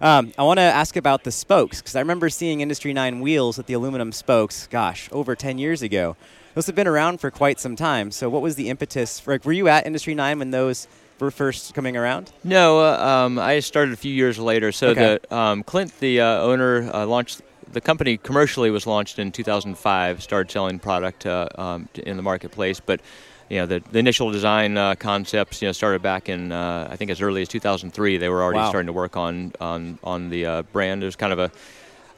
Um, 0.00 0.32
I 0.38 0.44
want 0.44 0.58
to 0.58 0.62
ask 0.62 0.96
about 0.96 1.24
the 1.24 1.32
spokes 1.32 1.80
because 1.80 1.96
I 1.96 2.00
remember 2.00 2.30
seeing 2.30 2.60
Industry 2.60 2.92
9 2.92 3.20
wheels 3.20 3.58
with 3.58 3.66
the 3.66 3.74
aluminum 3.74 4.12
spokes, 4.12 4.66
gosh, 4.68 5.08
over 5.12 5.34
10 5.36 5.58
years 5.58 5.82
ago. 5.82 6.16
Those 6.54 6.66
have 6.66 6.74
been 6.74 6.86
around 6.86 7.20
for 7.20 7.30
quite 7.30 7.60
some 7.60 7.76
time. 7.76 8.10
So, 8.10 8.28
what 8.28 8.42
was 8.42 8.56
the 8.56 8.70
impetus? 8.70 9.20
For, 9.20 9.34
like, 9.34 9.44
were 9.44 9.52
you 9.52 9.68
at 9.68 9.86
Industry 9.86 10.14
9 10.14 10.38
when 10.38 10.50
those 10.50 10.88
first 11.28 11.74
coming 11.74 11.96
around? 11.96 12.32
No, 12.44 12.80
uh, 12.80 12.96
um, 12.98 13.38
I 13.38 13.60
started 13.60 13.92
a 13.92 13.96
few 13.96 14.14
years 14.14 14.38
later. 14.38 14.72
So 14.72 14.88
okay. 14.90 15.18
the 15.20 15.36
um, 15.36 15.62
Clint, 15.62 15.98
the 16.00 16.20
uh, 16.20 16.40
owner, 16.40 16.90
uh, 16.94 17.04
launched 17.04 17.42
the 17.72 17.80
company 17.80 18.16
commercially 18.16 18.70
was 18.70 18.86
launched 18.86 19.18
in 19.18 19.30
2005. 19.30 20.22
Started 20.22 20.50
selling 20.50 20.78
product 20.78 21.26
uh, 21.26 21.48
um, 21.56 21.88
in 21.94 22.16
the 22.16 22.22
marketplace, 22.22 22.80
but 22.80 23.00
you 23.48 23.58
know 23.58 23.66
the, 23.66 23.82
the 23.92 23.98
initial 23.98 24.30
design 24.30 24.78
uh, 24.78 24.94
concepts 24.94 25.60
you 25.60 25.68
know 25.68 25.72
started 25.72 26.00
back 26.00 26.28
in 26.28 26.52
uh, 26.52 26.88
I 26.90 26.96
think 26.96 27.10
as 27.10 27.20
early 27.20 27.42
as 27.42 27.48
2003. 27.48 28.16
They 28.16 28.28
were 28.28 28.42
already 28.42 28.60
wow. 28.60 28.70
starting 28.70 28.86
to 28.86 28.92
work 28.92 29.16
on 29.16 29.52
on 29.60 29.98
on 30.02 30.30
the 30.30 30.64
brand. 30.72 31.02
It 31.02 31.06
was 31.06 31.16
kind 31.16 31.32
of 31.32 31.38
a 31.38 31.52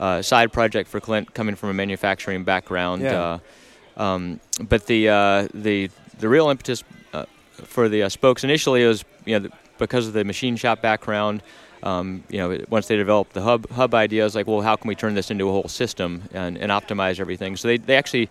uh, 0.02 0.20
side 0.20 0.52
project 0.52 0.88
for 0.88 1.00
Clint, 1.00 1.32
coming 1.32 1.54
from 1.54 1.68
a 1.68 1.74
manufacturing 1.74 2.42
background. 2.42 3.02
Yeah. 3.02 3.38
Uh, 3.96 4.02
um, 4.02 4.40
but 4.68 4.86
the 4.86 5.08
uh, 5.08 5.48
the 5.54 5.90
the 6.18 6.28
real 6.28 6.48
impetus 6.48 6.82
for 7.64 7.88
the 7.88 8.04
uh, 8.04 8.08
spokes 8.08 8.44
initially 8.44 8.82
it 8.84 8.88
was 8.88 9.04
you 9.24 9.38
know 9.38 9.48
because 9.78 10.06
of 10.06 10.12
the 10.12 10.24
machine 10.24 10.56
shop 10.56 10.80
background. 10.80 11.42
Um, 11.82 12.22
you 12.28 12.38
know, 12.38 12.64
once 12.70 12.86
they 12.86 12.96
developed 12.96 13.32
the 13.32 13.42
hub 13.42 13.68
hub 13.70 13.92
idea, 13.92 14.28
like, 14.28 14.46
well, 14.46 14.60
how 14.60 14.76
can 14.76 14.86
we 14.86 14.94
turn 14.94 15.14
this 15.14 15.32
into 15.32 15.48
a 15.48 15.52
whole 15.52 15.68
system 15.68 16.22
and, 16.32 16.56
and 16.56 16.70
optimize 16.70 17.18
everything? 17.18 17.56
So 17.56 17.66
they, 17.66 17.76
they 17.76 17.96
actually 17.96 18.30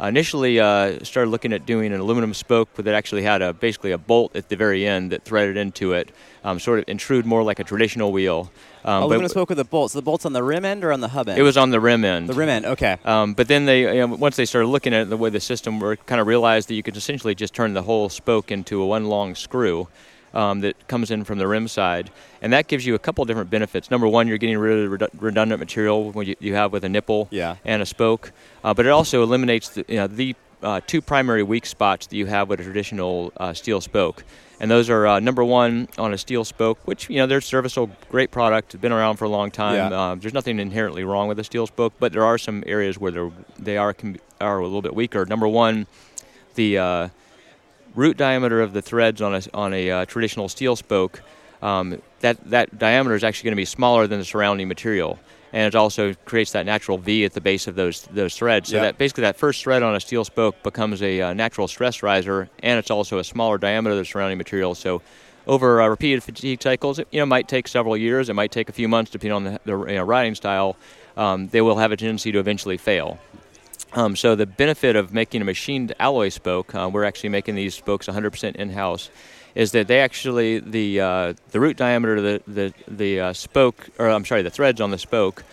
initially 0.00 0.60
uh, 0.60 1.02
started 1.04 1.30
looking 1.30 1.52
at 1.52 1.66
doing 1.66 1.92
an 1.92 2.00
aluminum 2.00 2.34
spoke 2.34 2.74
that 2.74 2.94
actually 2.94 3.22
had 3.22 3.42
a 3.42 3.52
basically 3.52 3.92
a 3.92 3.98
bolt 3.98 4.36
at 4.36 4.48
the 4.48 4.56
very 4.56 4.86
end 4.86 5.12
that 5.12 5.24
threaded 5.24 5.56
into 5.56 5.92
it, 5.92 6.10
um, 6.44 6.58
sort 6.58 6.78
of 6.78 6.84
intrude 6.88 7.26
more 7.26 7.42
like 7.42 7.58
a 7.58 7.64
traditional 7.64 8.12
wheel. 8.12 8.50
Um, 8.84 9.02
aluminum 9.04 9.28
spoke 9.28 9.48
with 9.48 9.58
a 9.58 9.64
bolt. 9.64 9.90
So 9.90 9.98
the 9.98 10.02
bolt's 10.02 10.26
on 10.26 10.32
the 10.32 10.42
rim 10.42 10.64
end 10.64 10.84
or 10.84 10.92
on 10.92 11.00
the 11.00 11.08
hub 11.08 11.28
end? 11.28 11.38
It 11.38 11.42
was 11.42 11.56
on 11.56 11.70
the 11.70 11.80
rim 11.80 12.04
end. 12.04 12.28
The 12.28 12.34
rim 12.34 12.48
end, 12.48 12.66
okay. 12.66 12.98
Um, 13.04 13.34
but 13.34 13.48
then 13.48 13.64
they, 13.64 13.96
you 13.96 14.06
know, 14.06 14.14
once 14.14 14.36
they 14.36 14.44
started 14.44 14.68
looking 14.68 14.94
at 14.94 15.02
it, 15.02 15.10
the 15.10 15.16
way 15.16 15.30
the 15.30 15.40
system 15.40 15.80
worked, 15.80 16.06
kind 16.06 16.20
of 16.20 16.26
realized 16.26 16.68
that 16.68 16.74
you 16.74 16.82
could 16.82 16.96
essentially 16.96 17.34
just 17.34 17.54
turn 17.54 17.74
the 17.74 17.82
whole 17.82 18.08
spoke 18.08 18.52
into 18.52 18.80
a 18.82 18.86
one 18.86 19.06
long 19.06 19.34
screw. 19.34 19.88
Um, 20.36 20.60
that 20.60 20.86
comes 20.86 21.10
in 21.10 21.24
from 21.24 21.38
the 21.38 21.48
rim 21.48 21.66
side, 21.66 22.10
and 22.42 22.52
that 22.52 22.68
gives 22.68 22.84
you 22.84 22.94
a 22.94 22.98
couple 22.98 23.24
different 23.24 23.48
benefits. 23.48 23.90
Number 23.90 24.06
one, 24.06 24.28
you're 24.28 24.36
getting 24.36 24.58
rid 24.58 24.78
of 24.78 24.90
the 24.90 25.08
redundant 25.18 25.58
material 25.60 26.12
when 26.12 26.26
you, 26.26 26.36
you 26.40 26.54
have 26.54 26.72
with 26.72 26.84
a 26.84 26.90
nipple 26.90 27.28
yeah. 27.30 27.56
and 27.64 27.80
a 27.80 27.86
spoke, 27.86 28.32
uh, 28.62 28.74
but 28.74 28.84
it 28.84 28.90
also 28.90 29.22
eliminates 29.22 29.70
the, 29.70 29.84
you 29.88 29.96
know, 29.96 30.06
the 30.06 30.36
uh, 30.62 30.80
two 30.86 31.00
primary 31.00 31.42
weak 31.42 31.64
spots 31.64 32.06
that 32.08 32.16
you 32.16 32.26
have 32.26 32.50
with 32.50 32.60
a 32.60 32.64
traditional 32.64 33.32
uh, 33.38 33.54
steel 33.54 33.80
spoke 33.80 34.24
and 34.60 34.70
those 34.70 34.88
are 34.88 35.06
uh, 35.06 35.20
number 35.20 35.44
one 35.44 35.88
on 35.98 36.12
a 36.12 36.18
steel 36.18 36.44
spoke, 36.44 36.78
which 36.86 37.10
you 37.10 37.16
know 37.16 37.26
they're 37.26 37.40
serviceable, 37.40 37.94
great 38.08 38.30
product, 38.30 38.80
been 38.80 38.92
around 38.92 39.16
for 39.16 39.24
a 39.24 39.28
long 39.28 39.50
time. 39.50 39.74
Yeah. 39.74 39.98
Uh, 39.98 40.14
there's 40.14 40.34
nothing 40.34 40.58
inherently 40.58 41.04
wrong 41.04 41.28
with 41.28 41.38
a 41.38 41.44
steel 41.44 41.66
spoke, 41.66 41.92
but 41.98 42.12
there 42.12 42.24
are 42.24 42.38
some 42.38 42.62
areas 42.66 42.98
where 42.98 43.12
they're 43.12 43.30
they 43.58 43.76
are 43.76 43.94
are 44.40 44.58
a 44.58 44.64
little 44.64 44.82
bit 44.82 44.94
weaker. 44.94 45.26
Number 45.26 45.48
one, 45.48 45.86
the 46.54 46.78
uh, 46.78 47.08
root 47.96 48.16
diameter 48.16 48.60
of 48.60 48.72
the 48.72 48.82
threads 48.82 49.20
on 49.20 49.34
a 49.34 49.42
on 49.52 49.74
a 49.74 49.90
uh, 49.90 50.04
traditional 50.04 50.48
steel 50.48 50.76
spoke. 50.76 51.22
Um, 51.62 52.00
that 52.20 52.38
that 52.50 52.78
diameter 52.78 53.14
is 53.14 53.24
actually 53.24 53.48
going 53.48 53.56
to 53.56 53.62
be 53.62 53.64
smaller 53.64 54.06
than 54.06 54.18
the 54.18 54.24
surrounding 54.24 54.68
material 54.68 55.18
and 55.52 55.66
it 55.66 55.74
also 55.74 56.12
creates 56.26 56.52
that 56.52 56.66
natural 56.66 56.98
V 56.98 57.24
at 57.24 57.32
the 57.32 57.40
base 57.40 57.66
of 57.66 57.74
those 57.76 58.02
those 58.12 58.36
threads. 58.36 58.68
So 58.68 58.76
yep. 58.76 58.82
that 58.82 58.98
basically 58.98 59.22
that 59.22 59.36
first 59.36 59.62
thread 59.62 59.82
on 59.82 59.94
a 59.94 60.00
steel 60.00 60.24
spoke 60.24 60.62
becomes 60.62 61.02
a 61.02 61.22
uh, 61.22 61.32
natural 61.32 61.66
stress 61.66 62.02
riser, 62.02 62.50
and 62.62 62.78
it's 62.78 62.90
also 62.90 63.18
a 63.18 63.24
smaller 63.24 63.56
diameter 63.56 63.92
of 63.92 63.98
the 63.98 64.04
surrounding 64.04 64.36
material. 64.36 64.74
So 64.74 65.00
over 65.46 65.80
uh, 65.80 65.88
repeated 65.88 66.22
fatigue 66.22 66.62
cycles, 66.62 66.98
it 66.98 67.08
you 67.10 67.20
know 67.20 67.26
might 67.26 67.48
take 67.48 67.68
several 67.68 67.96
years, 67.96 68.28
it 68.28 68.34
might 68.34 68.52
take 68.52 68.68
a 68.68 68.72
few 68.72 68.86
months 68.86 69.10
depending 69.10 69.32
on 69.32 69.44
the, 69.44 69.60
the 69.64 69.78
you 69.86 69.94
know, 69.94 70.04
riding 70.04 70.34
style. 70.34 70.76
Um, 71.16 71.48
they 71.48 71.62
will 71.62 71.76
have 71.76 71.92
a 71.92 71.96
tendency 71.96 72.32
to 72.32 72.38
eventually 72.38 72.76
fail. 72.76 73.18
Um, 73.96 74.14
so 74.14 74.34
the 74.34 74.44
benefit 74.44 74.94
of 74.94 75.14
making 75.14 75.40
a 75.40 75.44
machined 75.46 75.94
alloy 75.98 76.28
spoke, 76.28 76.74
uh, 76.74 76.90
we're 76.92 77.04
actually 77.04 77.30
making 77.30 77.54
these 77.54 77.74
spokes 77.74 78.06
100% 78.06 78.54
in-house 78.54 79.08
is 79.54 79.72
that 79.72 79.88
they 79.88 80.00
actually 80.00 80.58
the 80.58 81.00
uh, 81.00 81.32
the 81.50 81.58
root 81.58 81.78
diameter 81.78 82.16
of 82.16 82.22
the 82.22 82.42
the 82.46 82.74
the 82.86 83.20
uh, 83.20 83.32
spoke, 83.32 83.88
or 83.98 84.10
I'm 84.10 84.26
sorry, 84.26 84.42
the 84.42 84.50
threads 84.50 84.82
on 84.82 84.90
the 84.90 84.98
spoke, 84.98 85.44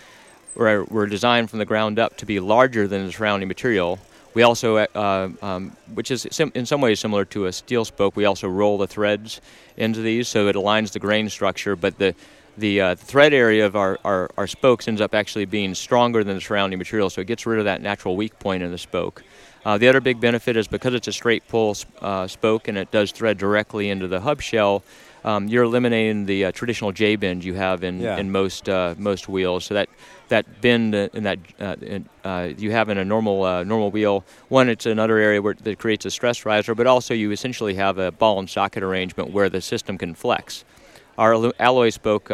were, 0.56 0.84
were 0.84 1.08
designed 1.08 1.50
from 1.50 1.60
the 1.60 1.66
ground 1.66 2.00
up 2.00 2.18
to 2.18 2.26
be 2.26 2.42
larger 2.42 2.86
than 2.86 3.06
the 3.06 3.14
surrounding 3.14 3.48
material. 3.48 3.98
We 4.34 4.44
also, 4.44 4.76
uh, 4.76 5.30
um, 5.42 5.78
which 5.94 6.12
is 6.12 6.28
sim- 6.30 6.52
in 6.54 6.66
some 6.66 6.82
ways 6.82 7.00
similar 7.00 7.24
to 7.26 7.46
a 7.46 7.54
steel 7.54 7.86
spoke, 7.86 8.18
we 8.18 8.26
also 8.26 8.50
roll 8.50 8.78
the 8.78 8.88
threads 8.88 9.40
into 9.78 10.02
these 10.02 10.28
so 10.28 10.50
it 10.50 10.58
aligns 10.58 10.92
the 10.92 11.00
grain 11.00 11.30
structure, 11.30 11.78
but 11.78 11.98
the 11.98 12.14
the, 12.58 12.82
uh, 12.82 12.96
thread 12.96 13.34
area 13.34 13.66
of 13.66 13.76
our, 13.76 14.00
our, 14.04 14.30
our, 14.38 14.48
spokes 14.48 14.88
ends 14.88 15.02
up 15.02 15.14
actually 15.14 15.46
being 15.46 15.74
stronger 15.74 16.24
than 16.24 16.36
the 16.36 16.42
surrounding 16.42 16.78
material, 16.78 17.10
so 17.10 17.22
it 17.22 17.28
gets 17.28 17.46
rid 17.46 17.60
of 17.60 17.66
that 17.66 17.82
natural 17.82 18.16
weak 18.16 18.38
point 18.40 18.64
in 18.64 18.72
the 18.72 18.78
spoke. 18.78 19.24
Uh, 19.66 19.78
the 19.78 19.88
other 19.88 20.02
big 20.02 20.20
benefit 20.20 20.58
is 20.58 20.68
because 20.68 20.94
it's 20.94 21.08
a 21.08 21.14
straight 21.14 21.48
pull 21.48 21.76
uh, 22.02 22.28
spoke 22.28 22.68
and 22.68 22.78
it 22.78 22.92
does 22.92 23.12
thread 23.12 23.38
directly 23.38 23.90
into 23.90 24.08
the 24.08 24.20
hub 24.20 24.42
shell. 24.42 24.84
Um, 25.26 25.48
you're 25.48 25.64
eliminating 25.64 26.26
the 26.26 26.46
uh, 26.46 26.52
traditional 26.52 26.92
J 26.92 27.16
bend 27.16 27.46
you 27.46 27.54
have 27.54 27.84
in, 27.84 28.02
yeah. 28.02 28.18
in 28.18 28.30
most 28.30 28.68
uh, 28.68 28.94
most 28.98 29.30
wheels. 29.30 29.64
So 29.64 29.74
that 29.76 29.88
that 30.28 30.60
bend 30.60 30.94
in 30.96 31.24
that 31.24 31.40
uh, 31.62 31.78
in, 31.82 32.10
uh, 32.26 32.50
you 32.58 32.72
have 32.72 32.90
in 32.90 32.98
a 32.98 33.06
normal 33.06 33.64
normal 33.64 33.90
wheel. 33.90 34.26
One, 34.50 34.68
it's 34.68 34.86
another 34.86 35.18
area 35.18 35.42
where 35.42 35.54
that 35.54 35.80
creates 35.80 36.06
a 36.06 36.12
stress 36.12 36.46
riser, 36.46 36.76
but 36.76 36.88
also 36.88 37.14
you 37.14 37.32
essentially 37.32 37.76
have 37.76 38.00
a 38.00 38.12
ball 38.12 38.38
and 38.40 38.50
socket 38.50 38.84
arrangement 38.84 39.32
where 39.32 39.48
the 39.48 39.62
system 39.62 39.98
can 39.98 40.14
flex. 40.14 40.66
Our 41.18 41.54
alloy 41.60 41.90
spoke 41.90 42.32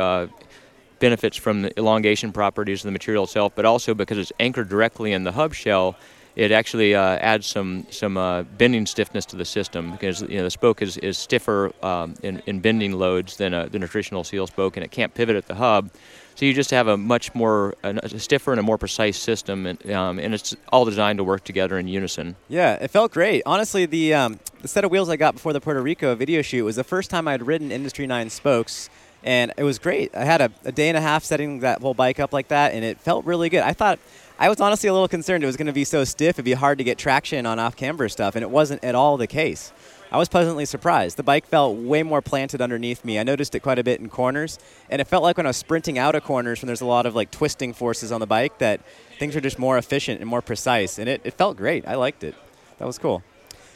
benefits 0.99 1.37
from 1.37 1.63
the 1.63 1.77
elongation 1.77 2.31
properties 2.31 2.81
of 2.81 2.87
the 2.87 2.91
material 2.91 3.23
itself, 3.23 3.53
but 3.55 3.65
also 3.65 3.93
because 3.93 4.17
it's 4.17 4.31
anchored 4.39 4.69
directly 4.69 5.13
in 5.13 5.23
the 5.23 5.31
hub 5.31 5.53
shell, 5.53 5.95
it 6.35 6.51
actually 6.51 6.95
uh, 6.95 7.17
adds 7.17 7.47
some 7.47 7.85
some 7.89 8.15
uh, 8.15 8.43
bending 8.43 8.85
stiffness 8.85 9.25
to 9.25 9.35
the 9.35 9.45
system 9.45 9.91
because 9.91 10.21
you 10.21 10.37
know 10.37 10.43
the 10.43 10.51
spoke 10.51 10.81
is, 10.81 10.97
is 10.97 11.17
stiffer 11.17 11.71
um, 11.83 12.13
in, 12.23 12.41
in 12.45 12.59
bending 12.59 12.93
loads 12.93 13.37
than 13.37 13.53
a, 13.53 13.67
than 13.67 13.83
a 13.83 13.87
traditional 13.87 14.23
steel 14.23 14.47
spoke, 14.47 14.77
and 14.77 14.83
it 14.83 14.91
can't 14.91 15.13
pivot 15.13 15.35
at 15.35 15.47
the 15.47 15.55
hub. 15.55 15.89
So 16.35 16.45
you 16.45 16.53
just 16.53 16.71
have 16.71 16.87
a 16.87 16.95
much 16.95 17.35
more 17.35 17.75
a 17.83 18.07
stiffer 18.19 18.51
and 18.51 18.59
a 18.59 18.63
more 18.63 18.77
precise 18.77 19.17
system, 19.17 19.65
and, 19.65 19.91
um, 19.91 20.19
and, 20.19 20.33
it's 20.33 20.55
all 20.71 20.85
designed 20.85 21.17
to 21.17 21.23
work 21.25 21.43
together 21.43 21.77
in 21.77 21.89
unison. 21.89 22.37
Yeah, 22.47 22.75
it 22.75 22.91
felt 22.91 23.11
great. 23.11 23.43
Honestly, 23.45 23.85
the 23.85 24.13
um, 24.13 24.39
the 24.61 24.67
set 24.67 24.83
of 24.83 24.91
wheels 24.91 25.09
I 25.09 25.15
got 25.15 25.35
before 25.35 25.53
the 25.53 25.61
Puerto 25.61 25.81
Rico 25.81 26.15
video 26.15 26.41
shoot 26.41 26.63
was 26.63 26.75
the 26.75 26.83
first 26.83 27.09
time 27.09 27.27
I'd 27.27 27.45
ridden 27.45 27.71
Industry 27.71 28.05
Nine 28.07 28.29
spokes, 28.29 28.89
and 29.23 29.53
it 29.57 29.63
was 29.63 29.79
great. 29.79 30.13
I 30.15 30.25
had 30.25 30.41
a, 30.41 30.51
a 30.65 30.71
day 30.71 30.89
and 30.89 30.97
a 30.97 31.01
half 31.01 31.23
setting 31.23 31.59
that 31.59 31.81
whole 31.81 31.93
bike 31.93 32.19
up 32.19 32.33
like 32.33 32.49
that, 32.49 32.73
and 32.73 32.83
it 32.83 32.99
felt 32.99 33.25
really 33.25 33.49
good. 33.49 33.61
I 33.61 33.73
thought 33.73 33.99
I 34.37 34.49
was 34.49 34.59
honestly 34.59 34.89
a 34.89 34.93
little 34.93 35.07
concerned 35.07 35.43
it 35.43 35.47
was 35.47 35.57
going 35.57 35.67
to 35.67 35.73
be 35.73 35.85
so 35.85 36.03
stiff, 36.03 36.35
it'd 36.35 36.45
be 36.45 36.53
hard 36.53 36.77
to 36.77 36.83
get 36.83 36.97
traction 36.97 37.45
on 37.45 37.57
off 37.57 37.75
camber 37.75 38.09
stuff, 38.09 38.35
and 38.35 38.43
it 38.43 38.49
wasn't 38.49 38.83
at 38.83 38.95
all 38.95 39.17
the 39.17 39.27
case. 39.27 39.71
I 40.11 40.17
was 40.17 40.27
pleasantly 40.27 40.65
surprised. 40.65 41.17
The 41.17 41.23
bike 41.23 41.45
felt 41.45 41.77
way 41.77 42.01
more 42.01 42.21
planted 42.21 42.61
underneath 42.61 43.05
me. 43.05 43.19
I 43.19 43.23
noticed 43.23 43.53
it 43.53 43.59
quite 43.59 43.77
a 43.77 43.83
bit 43.83 43.99
in 43.99 44.09
corners, 44.09 44.57
and 44.89 44.99
it 44.99 45.05
felt 45.07 45.23
like 45.23 45.37
when 45.37 45.45
I 45.45 45.49
was 45.49 45.57
sprinting 45.57 45.97
out 45.97 46.15
of 46.15 46.23
corners 46.23 46.61
when 46.61 46.67
there's 46.67 46.81
a 46.81 46.85
lot 46.85 47.05
of 47.05 47.15
like 47.15 47.31
twisting 47.31 47.73
forces 47.73 48.11
on 48.11 48.19
the 48.19 48.27
bike 48.27 48.57
that 48.57 48.81
things 49.19 49.35
are 49.35 49.41
just 49.41 49.59
more 49.59 49.77
efficient 49.77 50.19
and 50.19 50.29
more 50.29 50.41
precise, 50.41 50.97
and 50.99 51.07
it, 51.07 51.21
it 51.23 51.35
felt 51.35 51.57
great. 51.57 51.87
I 51.87 51.95
liked 51.95 52.23
it. 52.23 52.35
That 52.79 52.85
was 52.85 52.97
cool. 52.97 53.23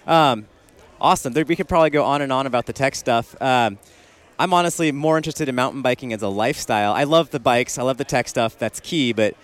Um, 0.08 0.48
awesome. 1.04 1.34
There, 1.34 1.46
we 1.46 1.56
could 1.56 1.68
probably 1.68 1.90
go 1.90 2.06
on 2.06 2.22
and 2.22 2.32
on 2.32 2.48
about 2.48 2.66
the 2.66 2.74
tech 2.74 2.96
stuff. 2.96 3.40
Um, 3.42 3.78
I'm 4.40 4.54
honestly 4.54 4.92
more 4.92 5.18
interested 5.18 5.50
in 5.50 5.54
mountain 5.54 5.84
biking 5.84 6.14
as 6.14 6.24
a 6.24 6.30
lifestyle. 6.30 6.94
I 6.94 7.04
love 7.04 7.30
the 7.30 7.40
bikes. 7.40 7.78
I 7.78 7.84
love 7.84 7.98
the 7.98 8.06
tech 8.06 8.28
stuff. 8.28 8.58
That's 8.58 8.80
key, 8.80 9.14
but 9.14 9.36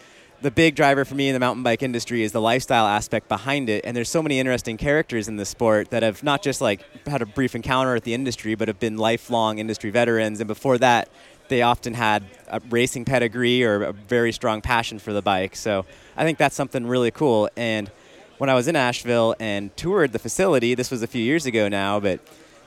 the 0.41 0.49
big 0.49 0.73
driver 0.73 1.03
for 1.03 1.15
me 1.15 1.27
in 1.27 1.33
the 1.33 1.39
mountain 1.39 1.63
bike 1.63 1.83
industry 1.83 2.23
is 2.23 2.31
the 2.31 2.39
lifestyle 2.39 2.87
aspect 2.87 3.27
behind 3.27 3.67
it 3.67 3.83
and 3.83 3.95
there's 3.95 4.07
so 4.07 4.23
many 4.23 4.39
interesting 4.39 4.77
characters 4.77 5.27
in 5.27 5.35
the 5.35 5.43
sport 5.43 5.89
that 5.89 6.01
have 6.01 6.23
not 6.23 6.41
just 6.41 6.61
like 6.61 6.81
had 7.05 7.21
a 7.21 7.25
brief 7.25 7.55
encounter 7.55 7.93
with 7.93 8.05
the 8.05 8.13
industry 8.13 8.55
but 8.55 8.69
have 8.69 8.79
been 8.79 8.95
lifelong 8.95 9.59
industry 9.59 9.89
veterans 9.89 10.39
and 10.39 10.47
before 10.47 10.77
that 10.77 11.09
they 11.49 11.61
often 11.61 11.93
had 11.93 12.23
a 12.47 12.61
racing 12.69 13.03
pedigree 13.03 13.65
or 13.65 13.83
a 13.83 13.91
very 13.91 14.31
strong 14.31 14.61
passion 14.61 14.97
for 14.97 15.11
the 15.11 15.21
bike 15.21 15.57
so 15.57 15.85
i 16.15 16.23
think 16.23 16.37
that's 16.37 16.55
something 16.55 16.87
really 16.87 17.11
cool 17.11 17.49
and 17.57 17.91
when 18.39 18.50
i 18.50 18.55
was 18.55 18.67
in 18.67 18.75
asheville 18.75 19.36
and 19.39 19.75
toured 19.77 20.12
the 20.12 20.19
facility 20.19 20.74
this 20.74 20.89
was 20.89 21.03
a 21.03 21.08
few 21.08 21.22
years 21.22 21.46
ago 21.46 21.67
now 21.67 22.00
but 22.00 22.19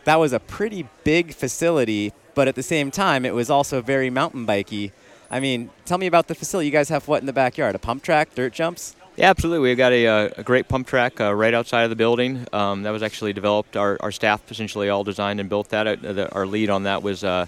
that 0.05 0.17
was 0.17 0.33
a 0.33 0.39
pretty 0.41 0.89
big 1.03 1.35
facility 1.35 2.13
but 2.35 2.47
at 2.47 2.55
the 2.55 2.63
same 2.63 2.91
time 2.91 3.25
it 3.25 3.35
was 3.35 3.51
also 3.51 3.83
very 3.83 4.09
mountain 4.09 4.47
bikey 4.47 4.93
I 5.33 5.41
mean, 5.41 5.71
tell 5.87 5.97
me 5.97 6.07
about 6.07 6.29
the 6.29 6.35
facility. 6.35 6.67
You 6.67 6.73
guys 6.73 6.91
have 6.91 7.09
what 7.09 7.21
in 7.21 7.27
the 7.27 7.33
backyard? 7.33 7.75
A 7.75 7.79
pump 7.79 8.03
track, 8.03 8.35
dirt 8.35 8.53
jumps? 8.53 8.95
Yeah, 9.17 9.31
absolutely. 9.31 9.71
We've 9.71 9.79
got 9.79 9.93
a, 9.93 10.07
uh, 10.07 10.29
a 10.37 10.43
great 10.43 10.69
pump 10.69 10.87
track 10.87 11.21
uh, 11.23 11.35
right 11.35 11.55
outside 11.55 11.85
of 11.85 11.91
the 11.91 11.97
building. 11.97 12.47
Um, 12.53 12.83
that 12.83 12.91
was 12.91 13.03
actually 13.03 13.33
developed. 13.33 13.75
Our, 13.75 13.97
our 14.01 14.13
staff 14.13 14.51
essentially 14.51 14.91
all 14.91 15.05
designed 15.05 15.41
and 15.41 15.49
built 15.49 15.71
that. 15.71 15.87
Uh, 15.87 16.13
the, 16.13 16.33
our 16.33 16.47
lead 16.47 16.69
on 16.69 16.83
that 16.83 17.03
was 17.03 17.25
uh, 17.25 17.47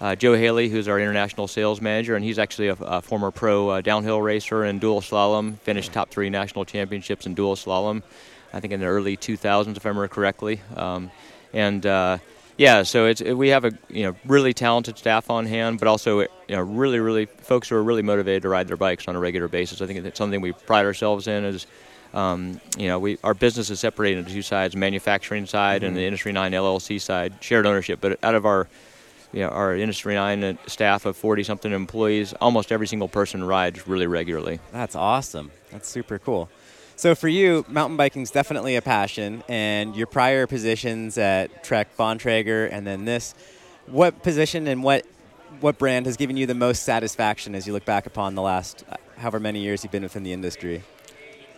uh, 0.00 0.14
Joe 0.14 0.34
Haley, 0.34 0.68
who's 0.68 0.88
our 0.88 0.98
international 0.98 1.48
sales 1.48 1.80
manager, 1.80 2.16
and 2.16 2.24
he's 2.24 2.38
actually 2.38 2.68
a, 2.68 2.74
a 2.74 3.02
former 3.02 3.30
pro 3.30 3.68
uh, 3.68 3.80
downhill 3.80 4.20
racer 4.20 4.64
in 4.64 4.78
dual 4.78 5.00
slalom. 5.00 5.58
Finished 5.58 5.92
top 5.92 6.10
three 6.10 6.30
national 6.30 6.64
championships 6.64 7.26
in 7.26 7.34
dual 7.34 7.56
slalom, 7.56 8.02
I 8.52 8.60
think 8.60 8.72
in 8.72 8.80
the 8.80 8.86
early 8.86 9.16
2000s, 9.16 9.76
if 9.76 9.84
I 9.84 9.88
remember 9.88 10.08
correctly. 10.08 10.60
Um, 10.76 11.10
and 11.52 11.84
yeah, 12.58 12.82
so 12.82 13.06
it's 13.06 13.22
we 13.22 13.50
have 13.50 13.64
a 13.64 13.72
you 13.88 14.02
know 14.02 14.16
really 14.26 14.52
talented 14.52 14.98
staff 14.98 15.30
on 15.30 15.46
hand, 15.46 15.78
but 15.78 15.86
also 15.86 16.20
you 16.20 16.28
know 16.50 16.60
really 16.60 16.98
really 16.98 17.26
folks 17.26 17.68
who 17.68 17.76
are 17.76 17.82
really 17.82 18.02
motivated 18.02 18.42
to 18.42 18.48
ride 18.48 18.66
their 18.66 18.76
bikes 18.76 19.06
on 19.06 19.14
a 19.14 19.20
regular 19.20 19.46
basis. 19.46 19.80
I 19.80 19.86
think 19.86 20.04
it's 20.04 20.18
something 20.18 20.40
we 20.40 20.52
pride 20.52 20.84
ourselves 20.84 21.26
in 21.26 21.44
is. 21.44 21.66
Um, 22.14 22.58
you 22.78 22.88
know, 22.88 22.98
we 22.98 23.18
our 23.22 23.34
business 23.34 23.68
is 23.68 23.78
separated 23.80 24.20
into 24.20 24.32
two 24.32 24.42
sides: 24.42 24.74
manufacturing 24.74 25.46
side 25.46 25.82
mm-hmm. 25.82 25.88
and 25.88 25.96
the 25.96 26.04
Industry 26.04 26.32
Nine 26.32 26.52
LLC 26.52 27.00
side, 27.00 27.34
shared 27.40 27.66
ownership. 27.66 28.00
But 28.00 28.18
out 28.24 28.34
of 28.34 28.46
our, 28.46 28.66
you 29.32 29.40
know, 29.40 29.48
our 29.48 29.76
Industry 29.76 30.14
Nine 30.14 30.58
staff 30.66 31.04
of 31.06 31.16
40 31.16 31.44
something 31.44 31.72
employees, 31.72 32.32
almost 32.34 32.72
every 32.72 32.86
single 32.86 33.08
person 33.08 33.44
rides 33.44 33.86
really 33.86 34.06
regularly. 34.06 34.60
That's 34.72 34.96
awesome. 34.96 35.50
That's 35.70 35.88
super 35.88 36.18
cool. 36.18 36.48
So 36.96 37.14
for 37.14 37.28
you, 37.28 37.64
mountain 37.68 37.96
biking 37.96 38.22
is 38.22 38.30
definitely 38.30 38.74
a 38.74 38.82
passion, 38.82 39.44
and 39.48 39.94
your 39.94 40.08
prior 40.08 40.46
positions 40.46 41.16
at 41.16 41.62
Trek 41.62 41.96
Bontrager 41.96 42.68
and 42.72 42.86
then 42.86 43.04
this, 43.04 43.34
what 43.86 44.22
position 44.22 44.66
and 44.66 44.82
what 44.82 45.06
what 45.60 45.78
brand 45.78 46.06
has 46.06 46.16
given 46.16 46.36
you 46.36 46.46
the 46.46 46.54
most 46.54 46.82
satisfaction 46.82 47.54
as 47.54 47.66
you 47.66 47.72
look 47.72 47.84
back 47.84 48.06
upon 48.06 48.34
the 48.34 48.42
last 48.42 48.84
uh, 48.90 48.96
however 49.16 49.40
many 49.40 49.60
years 49.60 49.82
you've 49.82 49.92
been 49.92 50.02
within 50.02 50.22
the 50.22 50.32
industry? 50.32 50.82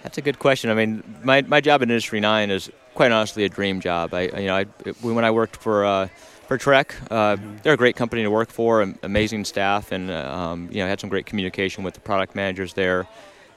That's 0.02 0.16
a 0.18 0.22
good 0.22 0.38
question. 0.38 0.70
I 0.70 0.74
mean, 0.74 1.02
my, 1.22 1.42
my 1.42 1.60
job 1.60 1.82
in 1.82 1.90
Industry 1.90 2.20
Nine 2.20 2.50
is 2.50 2.70
quite 2.94 3.12
honestly 3.12 3.44
a 3.44 3.48
dream 3.48 3.80
job. 3.80 4.14
I 4.14 4.22
you 4.22 4.46
know 4.46 4.56
I, 4.56 4.64
when 5.00 5.24
I 5.24 5.30
worked 5.30 5.56
for 5.56 5.84
uh, 5.84 6.08
for 6.50 6.59
Trek, 6.59 6.97
uh, 7.12 7.37
they're 7.62 7.75
a 7.75 7.76
great 7.76 7.95
company 7.95 8.25
to 8.25 8.28
work 8.28 8.50
for, 8.50 8.83
amazing 9.04 9.45
staff, 9.45 9.92
and 9.92 10.11
uh, 10.11 10.35
um, 10.35 10.69
you 10.73 10.78
know 10.78 10.88
had 10.88 10.99
some 10.99 11.09
great 11.09 11.25
communication 11.25 11.85
with 11.85 11.95
the 11.95 12.00
product 12.00 12.35
managers 12.35 12.75
there. 12.75 13.07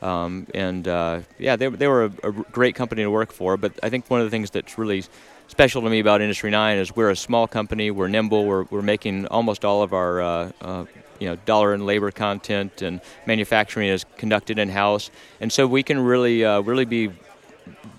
Um, 0.03 0.45
and 0.53 0.87
uh, 0.87 1.21
yeah, 1.39 1.55
they, 1.55 1.69
they 1.69 1.87
were 1.87 2.03
a, 2.03 2.29
a, 2.29 2.31
great 2.31 2.75
company 2.75 3.01
to 3.01 3.09
work 3.09 3.31
for. 3.31 3.57
But 3.57 3.79
I 3.81 3.89
think 3.89 4.11
one 4.11 4.19
of 4.19 4.27
the 4.27 4.29
things 4.29 4.51
that's 4.51 4.77
really 4.77 5.05
special 5.47 5.81
to 5.81 5.89
me 5.89 6.01
about 6.01 6.21
Industry 6.21 6.51
9 6.51 6.77
is 6.77 6.95
we're 6.95 7.09
a 7.09 7.15
small 7.15 7.47
company, 7.47 7.89
we're 7.89 8.09
nimble, 8.09 8.45
we're, 8.45 8.65
we're 8.65 8.83
making 8.83 9.25
almost 9.25 9.65
all 9.65 9.81
of 9.81 9.91
our 9.91 10.21
uh, 10.21 10.51
uh, 10.61 10.85
you 11.19 11.29
know, 11.29 11.35
dollar 11.47 11.73
and 11.73 11.87
labor 11.87 12.11
content, 12.11 12.83
and 12.83 13.01
manufacturing 13.25 13.87
is 13.87 14.05
conducted 14.17 14.59
in 14.59 14.69
house. 14.69 15.09
And 15.41 15.51
so 15.51 15.65
we 15.65 15.81
can 15.81 15.99
really, 15.99 16.45
uh, 16.45 16.61
really 16.61 16.85
be 16.85 17.09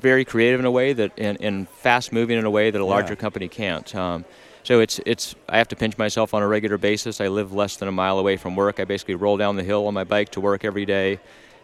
very 0.01 0.25
creative 0.25 0.61
in 0.61 0.67
a 0.67 0.71
way 0.71 0.93
that, 0.93 1.11
and, 1.19 1.41
and 1.41 1.69
fast 1.69 2.13
moving 2.13 2.39
in 2.39 2.45
a 2.45 2.51
way 2.51 2.71
that 2.71 2.81
a 2.81 2.87
larger 2.87 3.15
yeah. 3.15 3.21
company 3.21 3.49
can't. 3.49 3.93
Um, 3.97 4.25
so 4.65 4.81
it's 4.81 5.01
it's 5.07 5.37
I 5.49 5.59
have 5.59 5.69
to 5.69 5.77
pinch 5.77 5.97
myself 5.97 6.35
on 6.35 6.43
a 6.43 6.49
regular 6.49 6.79
basis. 6.79 7.21
I 7.21 7.29
live 7.29 7.53
less 7.53 7.77
than 7.77 7.87
a 7.87 7.93
mile 7.93 8.19
away 8.19 8.37
from 8.37 8.57
work. 8.57 8.81
I 8.81 8.85
basically 8.85 9.15
roll 9.15 9.37
down 9.37 9.57
the 9.57 9.63
hill 9.63 9.87
on 9.87 9.95
my 9.95 10.05
bike 10.05 10.31
to 10.31 10.41
work 10.41 10.65
every 10.65 10.85
day 10.85 11.21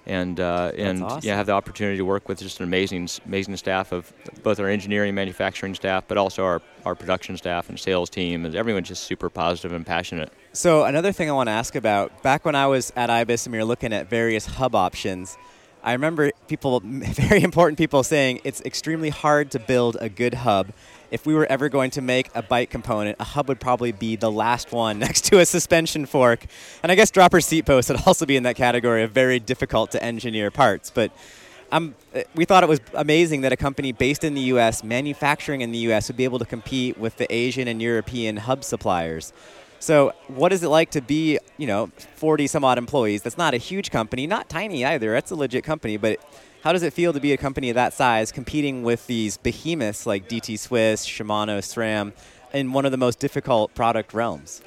and 0.07 0.40
uh, 0.40 0.73
and 0.76 1.02
awesome. 1.02 1.21
yeah, 1.23 1.37
have 1.37 1.47
the 1.47 1.52
opportunity 1.52 1.97
to 1.99 2.04
work 2.04 2.28
with 2.28 2.38
just 2.38 2.61
an 2.61 2.64
amazing 2.64 3.09
amazing 3.26 3.57
staff 3.57 3.92
of 3.92 4.12
both 4.42 4.59
our 4.61 4.69
engineering, 4.69 5.11
and 5.11 5.16
manufacturing 5.16 5.75
staff, 5.75 6.04
but 6.09 6.16
also 6.16 6.45
our 6.45 6.62
our 6.85 6.95
production 6.95 7.37
staff 7.37 7.69
and 7.69 7.78
sales 7.78 8.11
team, 8.11 8.45
and 8.45 8.54
everyone's 8.54 8.88
just 8.88 9.04
super 9.04 9.28
positive 9.28 9.73
and 9.73 9.87
passionate. 9.87 10.33
So 10.52 10.85
another 10.85 11.12
thing 11.12 11.28
I 11.28 11.33
want 11.33 11.49
to 11.49 11.52
ask 11.52 11.75
about, 11.75 12.23
back 12.23 12.45
when 12.45 12.54
I 12.54 12.66
was 12.66 12.92
at 12.97 13.11
IBIS 13.11 13.47
and 13.47 13.52
we 13.52 13.59
were 13.59 13.64
looking 13.64 13.92
at 13.92 14.09
various 14.09 14.47
hub 14.47 14.75
options. 14.75 15.37
I 15.83 15.92
remember 15.92 16.30
people, 16.47 16.80
very 16.85 17.42
important 17.42 17.78
people, 17.78 18.02
saying 18.02 18.40
it's 18.45 18.61
extremely 18.62 19.11
hard 19.11 19.50
to 19.52 19.59
build 19.59 19.97
a 20.00 20.09
good 20.09 20.35
hub 20.35 20.73
if 21.11 21.26
we 21.26 21.35
were 21.35 21.47
ever 21.47 21.69
going 21.69 21.90
to 21.93 22.00
make 22.00 22.31
a 22.35 22.43
bike 22.43 22.71
component, 22.71 23.17
a 23.21 23.25
hub 23.25 23.49
would 23.49 23.61
probably 23.61 23.93
be 23.93 24.17
the 24.17 24.31
last 24.31 24.73
one 24.73 24.99
next 25.07 25.25
to 25.26 25.38
a 25.38 25.47
suspension 25.47 26.07
fork. 26.07 26.47
And 26.83 26.93
I 26.93 26.95
guess 26.95 27.11
dropper 27.11 27.40
seat 27.40 27.67
posts 27.67 27.90
would 27.90 28.00
also 28.07 28.26
be 28.26 28.37
in 28.37 28.43
that 28.45 28.57
category 28.57 29.02
of 29.02 29.12
very 29.12 29.38
difficult 29.38 29.90
to 29.93 30.02
engineer 30.02 30.50
parts. 30.50 30.90
But 30.90 31.12
um, 31.73 31.95
we 32.35 32.45
thought 32.45 32.62
it 32.62 32.69
was 32.69 32.81
amazing 32.95 33.43
that 33.43 33.52
a 33.52 33.57
company 33.57 33.93
based 33.93 34.25
in 34.25 34.35
the 34.35 34.40
U.S., 34.43 34.83
manufacturing 34.83 35.61
in 35.61 35.71
the 35.71 35.79
U.S., 35.79 36.09
would 36.09 36.17
be 36.17 36.25
able 36.25 36.40
to 36.40 36.45
compete 36.45 36.99
with 36.99 37.17
the 37.17 37.33
Asian 37.33 37.69
and 37.69 37.81
European 37.81 38.38
hub 38.38 38.64
suppliers. 38.64 39.33
So, 39.79 40.12
what 40.29 40.52
is 40.52 40.62
it 40.62 40.69
like 40.69 40.90
to 40.90 41.00
be, 41.00 41.38
you 41.57 41.67
know, 41.67 41.90
40 42.17 42.49
some 42.49 42.64
odd 42.64 42.76
employees? 42.76 43.23
That's 43.23 43.38
not 43.38 43.55
a 43.55 43.57
huge 43.57 43.90
company, 43.90 44.26
not 44.26 44.49
tiny 44.50 44.85
either. 44.85 45.12
That's 45.12 45.31
a 45.31 45.35
legit 45.35 45.64
company, 45.64 45.97
but 45.97 46.21
how 46.62 46.73
does 46.73 46.83
it 46.83 46.93
feel 46.93 47.12
to 47.12 47.21
be 47.21 47.33
a 47.33 47.37
company 47.37 47.71
of 47.71 47.75
that 47.75 47.95
size 47.95 48.31
competing 48.31 48.83
with 48.83 49.07
these 49.07 49.37
behemoths 49.38 50.07
like 50.07 50.29
DT 50.29 50.59
Swiss, 50.59 51.07
Shimano, 51.07 51.59
SRAM 51.59 52.12
in 52.52 52.73
one 52.73 52.85
of 52.85 52.93
the 52.93 52.99
most 52.99 53.19
difficult 53.19 53.75
product 53.75 54.12
realms? 54.12 54.62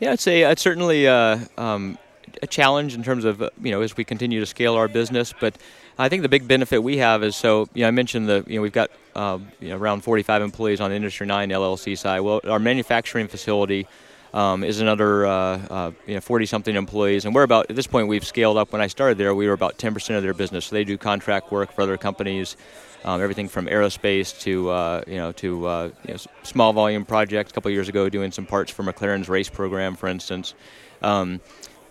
Yeah, 0.00 0.12
I'd 0.12 0.20
say 0.20 0.42
it's 0.42 0.62
certainly 0.62 1.06
uh, 1.06 1.38
um, 1.56 1.98
a 2.42 2.46
challenge 2.46 2.94
in 2.94 3.02
terms 3.02 3.24
of, 3.24 3.42
uh, 3.42 3.50
you 3.62 3.70
know, 3.70 3.82
as 3.82 3.96
we 3.96 4.04
continue 4.04 4.40
to 4.40 4.46
scale 4.46 4.74
our 4.74 4.88
business. 4.88 5.32
But 5.38 5.56
I 5.98 6.08
think 6.08 6.22
the 6.22 6.28
big 6.28 6.46
benefit 6.46 6.82
we 6.82 6.98
have 6.98 7.22
is 7.22 7.36
so, 7.36 7.68
you 7.74 7.82
know, 7.82 7.88
I 7.88 7.90
mentioned 7.90 8.28
the, 8.28 8.44
you 8.46 8.56
know, 8.56 8.62
we've 8.62 8.72
got 8.72 8.90
uh, 9.14 9.38
you 9.60 9.70
know, 9.70 9.76
around 9.76 10.02
45 10.02 10.42
employees 10.42 10.80
on 10.80 10.92
Industry 10.92 11.26
9 11.26 11.50
LLC 11.50 11.96
side. 11.96 12.20
Well, 12.20 12.40
our 12.48 12.58
manufacturing 12.58 13.28
facility 13.28 13.86
um, 14.34 14.64
is 14.64 14.80
another 14.80 15.26
uh, 15.26 15.32
uh, 15.32 15.90
you 16.06 16.14
know 16.14 16.20
40 16.20 16.46
something 16.46 16.76
employees, 16.76 17.24
and 17.24 17.34
we're 17.34 17.42
about 17.42 17.66
at 17.70 17.76
this 17.76 17.86
point 17.86 18.08
we've 18.08 18.24
scaled 18.24 18.56
up. 18.56 18.72
When 18.72 18.80
I 18.80 18.86
started 18.86 19.18
there, 19.18 19.34
we 19.34 19.46
were 19.46 19.52
about 19.52 19.78
10% 19.78 20.16
of 20.16 20.22
their 20.22 20.34
business. 20.34 20.66
So 20.66 20.76
they 20.76 20.84
do 20.84 20.98
contract 20.98 21.50
work 21.50 21.72
for 21.72 21.82
other 21.82 21.96
companies, 21.96 22.56
um, 23.04 23.22
everything 23.22 23.48
from 23.48 23.66
aerospace 23.66 24.38
to 24.40 24.70
uh, 24.70 25.02
you 25.06 25.16
know 25.16 25.32
to 25.32 25.66
uh, 25.66 25.90
you 26.04 26.14
know, 26.14 26.20
small 26.42 26.72
volume 26.72 27.04
projects. 27.04 27.50
A 27.50 27.54
couple 27.54 27.70
years 27.70 27.88
ago, 27.88 28.08
doing 28.08 28.32
some 28.32 28.46
parts 28.46 28.70
for 28.70 28.82
McLaren's 28.82 29.28
race 29.28 29.48
program, 29.48 29.96
for 29.96 30.08
instance. 30.08 30.54
Um, 31.02 31.40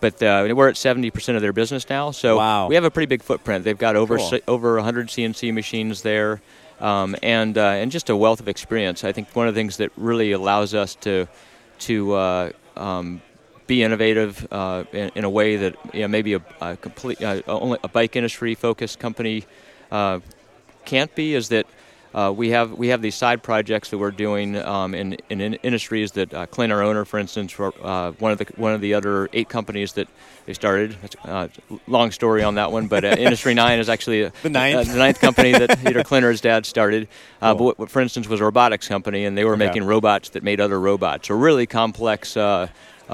but 0.00 0.22
uh, 0.22 0.52
we're 0.54 0.68
at 0.68 0.76
70% 0.76 1.34
of 1.34 1.42
their 1.42 1.52
business 1.52 1.88
now, 1.88 2.12
so 2.12 2.36
wow. 2.36 2.68
we 2.68 2.76
have 2.76 2.84
a 2.84 2.90
pretty 2.90 3.06
big 3.06 3.20
footprint. 3.20 3.64
They've 3.64 3.76
got 3.76 3.96
over 3.96 4.18
cool. 4.18 4.38
over 4.46 4.76
100 4.76 5.08
CNC 5.08 5.52
machines 5.52 6.02
there, 6.02 6.40
um, 6.78 7.16
and 7.20 7.58
uh, 7.58 7.62
and 7.62 7.90
just 7.90 8.08
a 8.08 8.16
wealth 8.16 8.38
of 8.38 8.46
experience. 8.46 9.02
I 9.02 9.10
think 9.10 9.34
one 9.34 9.48
of 9.48 9.54
the 9.54 9.58
things 9.58 9.78
that 9.78 9.90
really 9.96 10.30
allows 10.30 10.72
us 10.72 10.94
to 10.96 11.26
to 11.80 12.14
uh, 12.14 12.52
um, 12.76 13.20
be 13.66 13.82
innovative 13.82 14.46
uh, 14.50 14.84
in, 14.92 15.10
in, 15.14 15.24
a 15.24 15.30
way 15.30 15.56
that 15.56 15.76
you 15.92 16.00
know, 16.00 16.08
maybe 16.08 16.34
a, 16.34 16.42
a 16.60 16.76
complete 16.76 17.22
uh, 17.22 17.42
only 17.46 17.78
a 17.84 17.88
bike 17.88 18.16
industry 18.16 18.54
focused 18.54 18.98
company 18.98 19.44
uh, 19.90 20.20
can't 20.84 21.14
be. 21.14 21.34
Is 21.34 21.48
that 21.50 21.66
uh, 22.14 22.32
we 22.34 22.50
have 22.50 22.72
we 22.72 22.88
have 22.88 23.02
these 23.02 23.14
side 23.14 23.42
projects 23.42 23.90
that 23.90 23.98
we're 23.98 24.10
doing 24.10 24.56
um, 24.56 24.94
in, 24.94 25.14
in, 25.28 25.40
in 25.40 25.54
industries 25.54 26.12
that 26.12 26.32
uh, 26.32 26.46
Clint, 26.46 26.72
our 26.72 26.82
owner, 26.82 27.04
for 27.04 27.18
instance, 27.18 27.52
for, 27.52 27.72
uh, 27.82 28.12
one 28.12 28.32
of 28.32 28.38
the 28.38 28.46
one 28.56 28.72
of 28.72 28.80
the 28.80 28.94
other 28.94 29.28
eight 29.32 29.48
companies 29.48 29.92
that 29.92 30.08
they 30.46 30.54
started. 30.54 30.96
Uh, 31.24 31.48
long 31.86 32.10
story 32.10 32.42
on 32.42 32.54
that 32.54 32.72
one, 32.72 32.88
but 32.88 33.04
uh, 33.04 33.08
Industry 33.08 33.52
Nine 33.62 33.78
is 33.78 33.90
actually 33.90 34.24
uh, 34.24 34.30
the 34.42 34.48
ninth 34.48 34.90
the 34.90 34.98
ninth 34.98 35.20
company 35.20 35.52
that 35.52 35.78
Peter 35.84 36.02
Klinter's 36.02 36.40
dad 36.40 36.64
started. 36.64 37.08
Cool. 37.40 37.54
But 37.54 37.78
what, 37.78 37.90
for 37.90 38.00
instance, 38.00 38.26
was 38.26 38.40
a 38.40 38.44
robotics 38.44 38.88
company, 38.88 39.26
and 39.26 39.36
they 39.36 39.44
were 39.44 39.56
making 39.56 39.84
robots 39.84 40.30
that 40.30 40.42
made 40.42 40.60
other 40.60 40.80
robots. 40.80 41.28
So 41.28 41.34
really 41.34 41.66
complex. 41.66 42.34
That's 42.34 42.70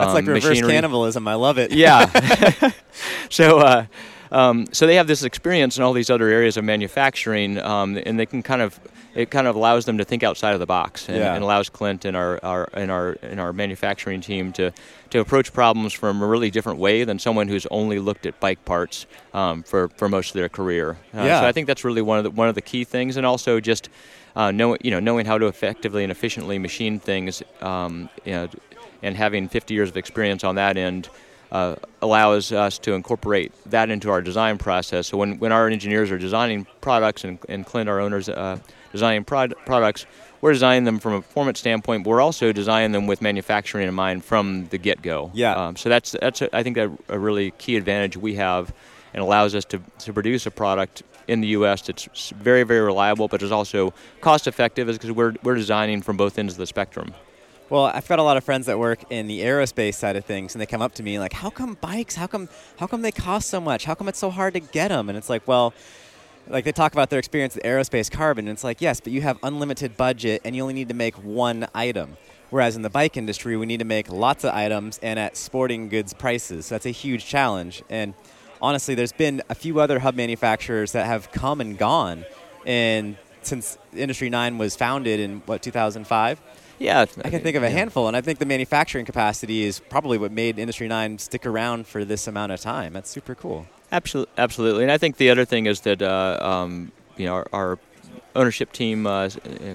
um, 0.09 0.15
like 0.15 0.27
reverse 0.27 0.45
machinery. 0.45 0.73
cannibalism. 0.73 1.27
I 1.27 1.35
love 1.35 1.59
it. 1.59 1.73
Yeah. 1.73 2.73
so. 3.29 3.87
Um, 4.35 4.67
so 4.73 4.87
they 4.87 4.97
have 4.97 5.07
this 5.07 5.23
experience 5.23 5.79
in 5.79 5.85
all 5.85 5.93
these 5.93 6.11
other 6.11 6.29
areas 6.29 6.57
of 6.57 6.65
manufacturing, 6.65 7.59
um, 7.59 7.97
and 8.05 8.19
they 8.19 8.27
can 8.27 8.43
kind 8.43 8.61
of 8.61 8.81
it 9.15 9.31
kind 9.31 9.47
of 9.47 9.55
allows 9.55 9.85
them 9.85 9.99
to 9.99 10.05
think 10.05 10.25
outside 10.25 10.55
of 10.55 10.61
the 10.61 10.67
box, 10.67 11.09
and, 11.09 11.19
yeah. 11.19 11.35
and 11.35 11.45
allows 11.45 11.69
Clint 11.69 12.05
and 12.05 12.17
our, 12.17 12.41
our 12.43 12.69
and 12.73 12.91
our 12.91 13.17
and 13.23 13.39
our 13.39 13.53
manufacturing 13.53 14.21
team 14.21 14.53
to 14.55 14.73
to 15.11 15.21
approach 15.21 15.53
problems 15.53 15.93
from 15.93 16.21
a 16.21 16.27
really 16.27 16.51
different 16.51 16.81
way 16.81 17.05
than 17.05 17.21
someone 17.21 17.47
who's 17.47 17.65
only 17.67 18.01
looked 18.01 18.27
at 18.27 18.39
bike 18.41 18.65
parts 18.65 19.07
um, 19.33 19.63
for 19.63 19.89
for 19.91 20.09
most 20.09 20.31
of 20.31 20.35
their 20.35 20.49
career. 20.49 20.97
Uh, 21.15 21.23
yeah. 21.23 21.41
So 21.41 21.47
I 21.47 21.53
think 21.53 21.69
that's 21.69 21.85
really 21.85 22.03
one 22.03 22.19
of 22.19 22.25
the 22.25 22.31
one 22.31 22.49
of 22.49 22.57
the 22.57 22.63
key 22.63 22.83
things, 22.83 23.17
and 23.17 23.25
also 23.25 23.61
just 23.61 23.89
uh, 24.35 24.51
know, 24.51 24.77
you 24.83 24.91
know 24.91 24.99
knowing 24.99 25.27
how 25.27 25.39
to 25.39 25.47
effectively 25.47 26.03
and 26.03 26.11
efficiently 26.11 26.59
machine 26.59 26.99
things, 26.99 27.41
um, 27.61 28.09
you 28.25 28.33
know, 28.33 28.49
and 29.01 29.17
having 29.17 29.49
50 29.49 29.75
years 29.75 29.91
of 29.91 29.97
experience 29.97 30.43
on 30.43 30.57
that 30.57 30.77
end 30.77 31.09
uh, 31.55 31.77
allows 32.03 32.51
us 32.51 32.79
to 32.81 32.95
incorporate 32.95 33.53
that 33.67 33.89
into 33.89 34.11
our 34.11 34.21
design 34.21 34.59
process. 34.59 35.07
So 35.07 35.17
when, 35.17 35.39
when 35.39 35.53
our 35.53 35.69
engineers 35.69 36.11
are 36.11 36.19
designing 36.19 36.67
products 36.81 37.23
and, 37.23 37.39
and 37.49 37.65
Clint, 37.65 37.89
our 37.89 38.01
owners, 38.01 38.29
uh, 38.29 38.59
designing 38.91 39.25
prod- 39.25 39.55
products, 39.65 40.05
we're 40.41 40.53
designing 40.53 40.83
them 40.83 40.99
from 40.99 41.13
a 41.13 41.23
performance 41.23 41.61
standpoint, 41.61 42.03
but 42.03 42.11
we're 42.11 42.21
also 42.21 42.51
designing 42.51 42.91
them 42.91 43.07
with 43.07 43.23
manufacturing 43.23 43.87
in 43.87 43.95
mind 43.95 44.25
from 44.25 44.67
the 44.71 44.79
get-go. 44.79 45.31
Yeah. 45.33 45.55
Um, 45.55 45.77
so 45.77 45.89
that's 45.89 46.17
that's 46.21 46.43
a, 46.43 46.55
I 46.55 46.65
think 46.65 46.77
a, 46.77 46.93
a 47.09 47.19
really 47.19 47.53
key 47.53 47.77
advantage 47.77 48.17
we 48.17 48.35
have, 48.35 48.75
and 49.15 49.23
allows 49.23 49.55
us 49.55 49.65
to, 49.67 49.81
to 50.01 50.13
produce 50.13 50.47
a 50.47 50.51
product 50.51 51.05
in 51.29 51.41
the 51.41 51.49
U.S. 51.59 51.83
that's 51.83 52.31
very 52.31 52.65
very 52.65 52.81
reliable, 52.81 53.29
but 53.29 53.43
is 53.43 53.53
also 53.53 53.95
cost 54.21 54.47
effective, 54.47 54.89
is 54.89 54.99
because 54.99 55.13
we're 55.13 55.35
we're 55.45 55.55
designing 55.55 56.03
from 56.03 56.17
both 56.17 56.39
ends 56.39 56.55
of 56.55 56.59
the 56.59 56.67
spectrum. 56.67 57.15
Well, 57.71 57.87
I've 57.87 58.07
got 58.07 58.19
a 58.19 58.23
lot 58.23 58.37
of 58.37 58.45
friends 58.45 58.67
that 58.67 58.79
work 58.79 59.01
in 59.11 59.27
the 59.27 59.41
aerospace 59.41 59.95
side 59.95 60.17
of 60.17 60.27
things, 60.27 60.55
and 60.55 60.61
they 60.61 60.67
come 60.67 60.83
up 60.83 60.95
to 60.97 61.03
me 61.03 61.19
like, 61.19 61.33
"How 61.33 61.49
come 61.49 61.79
bikes? 61.81 62.15
How 62.15 62.27
come? 62.27 62.51
How 62.79 62.87
come 62.87 63.01
they 63.01 63.11
cost 63.11 63.49
so 63.49 63.59
much? 63.59 63.87
How 63.87 63.95
come 63.95 64.07
it's 64.07 64.19
so 64.19 64.31
hard 64.31 64.53
to 64.53 64.61
get 64.61 64.89
them?" 64.89 65.09
And 65.09 65.17
it's 65.17 65.31
like, 65.31 65.49
well, 65.49 65.73
like 66.47 66.65
they 66.65 66.73
talk 66.73 66.93
about 66.93 67.09
their 67.09 67.19
experience 67.19 67.55
with 67.55 67.65
aerospace 67.65 68.11
carbon, 68.11 68.47
and 68.47 68.55
it's 68.55 68.65
like, 68.65 68.83
yes, 68.83 69.01
but 69.01 69.13
you 69.13 69.23
have 69.23 69.39
unlimited 69.43 69.97
budget, 69.97 70.43
and 70.45 70.55
you 70.55 70.61
only 70.61 70.75
need 70.75 70.89
to 70.89 70.95
make 70.95 71.15
one 71.17 71.67
item. 71.75 72.19
Whereas 72.51 72.77
in 72.77 72.83
the 72.83 72.91
bike 72.91 73.17
industry, 73.17 73.57
we 73.57 73.65
need 73.65 73.79
to 73.79 73.87
make 73.87 74.11
lots 74.11 74.45
of 74.45 74.55
items 74.55 75.01
and 75.03 75.19
at 75.19 75.35
sporting 75.37 75.89
goods 75.89 76.13
prices. 76.13 76.67
So 76.67 76.75
that's 76.75 76.87
a 76.87 76.91
huge 76.91 77.25
challenge. 77.25 77.83
And 77.89 78.13
honestly, 78.61 78.95
there's 78.95 79.13
been 79.13 79.43
a 79.49 79.55
few 79.55 79.81
other 79.81 80.01
hub 80.01 80.15
manufacturers 80.15 80.93
that 80.93 81.07
have 81.07 81.33
come 81.33 81.63
and 81.63 81.79
gone, 81.79 82.27
and 82.67 83.17
since 83.41 83.79
Industry 83.97 84.29
Nine 84.29 84.59
was 84.59 84.77
founded 84.77 85.19
in 85.19 85.43
what 85.47 85.63
2005 85.63 86.41
yeah, 86.79 87.07
I 87.25 87.31
can 87.31 87.41
think 87.41 87.57
of 87.57 87.63
a 87.63 87.69
yeah. 87.69 87.73
handful, 87.73 88.09
and 88.09 88.17
I 88.17 88.21
think 88.21 88.39
the 88.39 88.47
manufacturing 88.47 89.05
capacity 89.05 89.65
is 89.65 89.81
probably 89.81 90.19
what 90.19 90.33
made 90.33 90.59
Industry 90.59 90.89
Nine 90.89 91.19
stick 91.19 91.47
around 91.47 91.87
for 91.87 92.05
this 92.05 92.27
amount 92.27 92.53
of 92.53 92.61
time. 92.61 92.93
That's 92.93 93.11
super 93.11 93.35
cool. 93.35 93.67
Absolutely, 93.93 94.33
absolutely. 94.39 94.83
And 94.83 94.93
I 94.93 94.99
think 94.99 95.17
the 95.17 95.31
other 95.31 95.45
thing 95.45 95.67
is 95.67 95.81
that 95.83 96.03
uh, 96.03 96.39
um, 96.41 96.93
you 97.17 97.27
know 97.27 97.35
our, 97.35 97.47
our 97.53 97.79
ownership 98.37 98.73
team, 98.73 99.07
uh, 99.07 99.31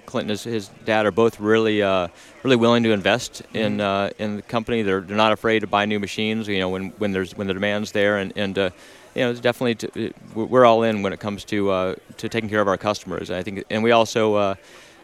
Clinton, 0.06 0.30
his, 0.30 0.44
his 0.44 0.68
dad, 0.86 1.06
are 1.06 1.12
both 1.12 1.40
really, 1.40 1.82
uh, 1.82 2.10
really 2.44 2.56
willing 2.56 2.84
to 2.84 2.92
invest 2.92 3.42
in 3.54 3.78
mm-hmm. 3.78 3.82
uh, 3.82 4.10
in 4.24 4.36
the 4.36 4.42
company. 4.42 4.82
They're, 4.82 5.02
they're 5.02 5.18
not 5.18 5.32
afraid 5.32 5.60
to 5.60 5.68
buy 5.68 5.86
new 5.86 6.00
machines. 6.00 6.48
You 6.48 6.60
know, 6.60 6.70
when, 6.70 6.90
when 6.98 7.12
there's 7.12 7.36
when 7.36 7.48
the 7.48 7.54
demand's 7.54 7.92
there, 7.92 8.18
and 8.18 8.34
and 8.36 8.58
uh, 8.58 8.70
you 9.16 9.22
know, 9.22 9.32
it's 9.32 9.40
definitely 9.40 9.76
to, 9.76 10.14
we're 10.36 10.66
all 10.66 10.84
in 10.84 11.02
when 11.02 11.14
it 11.14 11.20
comes 11.20 11.44
to 11.46 11.70
uh, 11.72 11.96
to 12.18 12.30
taking 12.30 12.50
care 12.50 12.62
of 12.62 12.68
our 12.68 12.78
customers. 12.78 13.32
I 13.32 13.44
think, 13.44 13.64
and 13.70 13.84
we 13.84 13.92
also 13.92 14.36
uh, 14.36 14.56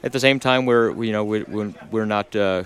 at 0.05 0.11
the 0.11 0.19
same 0.19 0.39
time, 0.39 0.65
we're 0.65 1.03
you 1.03 1.11
know 1.11 1.25
we, 1.25 1.43
we're 1.91 2.05
not 2.05 2.33
uh, 2.35 2.63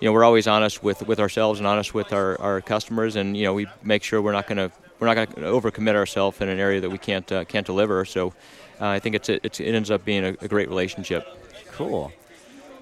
you 0.00 0.08
know 0.08 0.12
we're 0.12 0.24
always 0.24 0.46
honest 0.48 0.82
with, 0.82 1.06
with 1.06 1.20
ourselves 1.20 1.60
and 1.60 1.66
honest 1.66 1.94
with 1.94 2.12
our, 2.12 2.38
our 2.40 2.60
customers, 2.60 3.16
and 3.16 3.36
you 3.36 3.44
know 3.44 3.54
we 3.54 3.66
make 3.82 4.02
sure 4.02 4.20
we're 4.20 4.32
not 4.32 4.48
going 4.48 4.58
to 4.58 4.70
we're 4.98 5.06
not 5.06 5.14
going 5.14 5.28
to 5.28 5.40
overcommit 5.42 5.94
ourselves 5.94 6.40
in 6.40 6.48
an 6.48 6.58
area 6.58 6.80
that 6.80 6.90
we 6.90 6.98
can't 6.98 7.30
uh, 7.30 7.44
can't 7.44 7.64
deliver. 7.64 8.04
So 8.04 8.34
uh, 8.80 8.88
I 8.88 8.98
think 8.98 9.14
it's, 9.14 9.28
it's 9.28 9.60
it 9.60 9.74
ends 9.74 9.90
up 9.90 10.04
being 10.04 10.24
a, 10.24 10.36
a, 10.40 10.48
great 10.48 10.68
relationship. 10.68 11.26
Cool. 11.72 12.12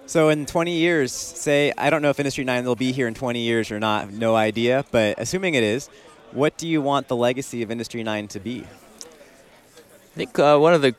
So 0.06 0.30
in 0.30 0.46
20 0.46 0.72
years, 0.72 1.12
say 1.12 1.72
I 1.76 1.90
don't 1.90 2.00
know 2.00 2.10
if 2.10 2.18
Industry 2.18 2.44
Nine 2.44 2.64
will 2.64 2.76
be 2.76 2.92
here 2.92 3.06
in 3.06 3.14
20 3.14 3.40
years 3.40 3.70
or 3.70 3.78
not, 3.78 4.10
no 4.10 4.34
idea. 4.34 4.86
But 4.90 5.18
assuming 5.18 5.54
it 5.54 5.62
is, 5.62 5.88
what 6.32 6.56
do 6.56 6.66
you 6.66 6.80
want 6.80 7.08
the 7.08 7.16
legacy 7.16 7.62
of 7.62 7.70
Industry 7.70 8.02
Nine 8.02 8.26
to 8.28 8.40
be? 8.40 8.64
I 8.64 10.14
think 10.14 10.38
uh, 10.38 10.58
one 10.58 10.72
of 10.72 10.80
the 10.80 10.94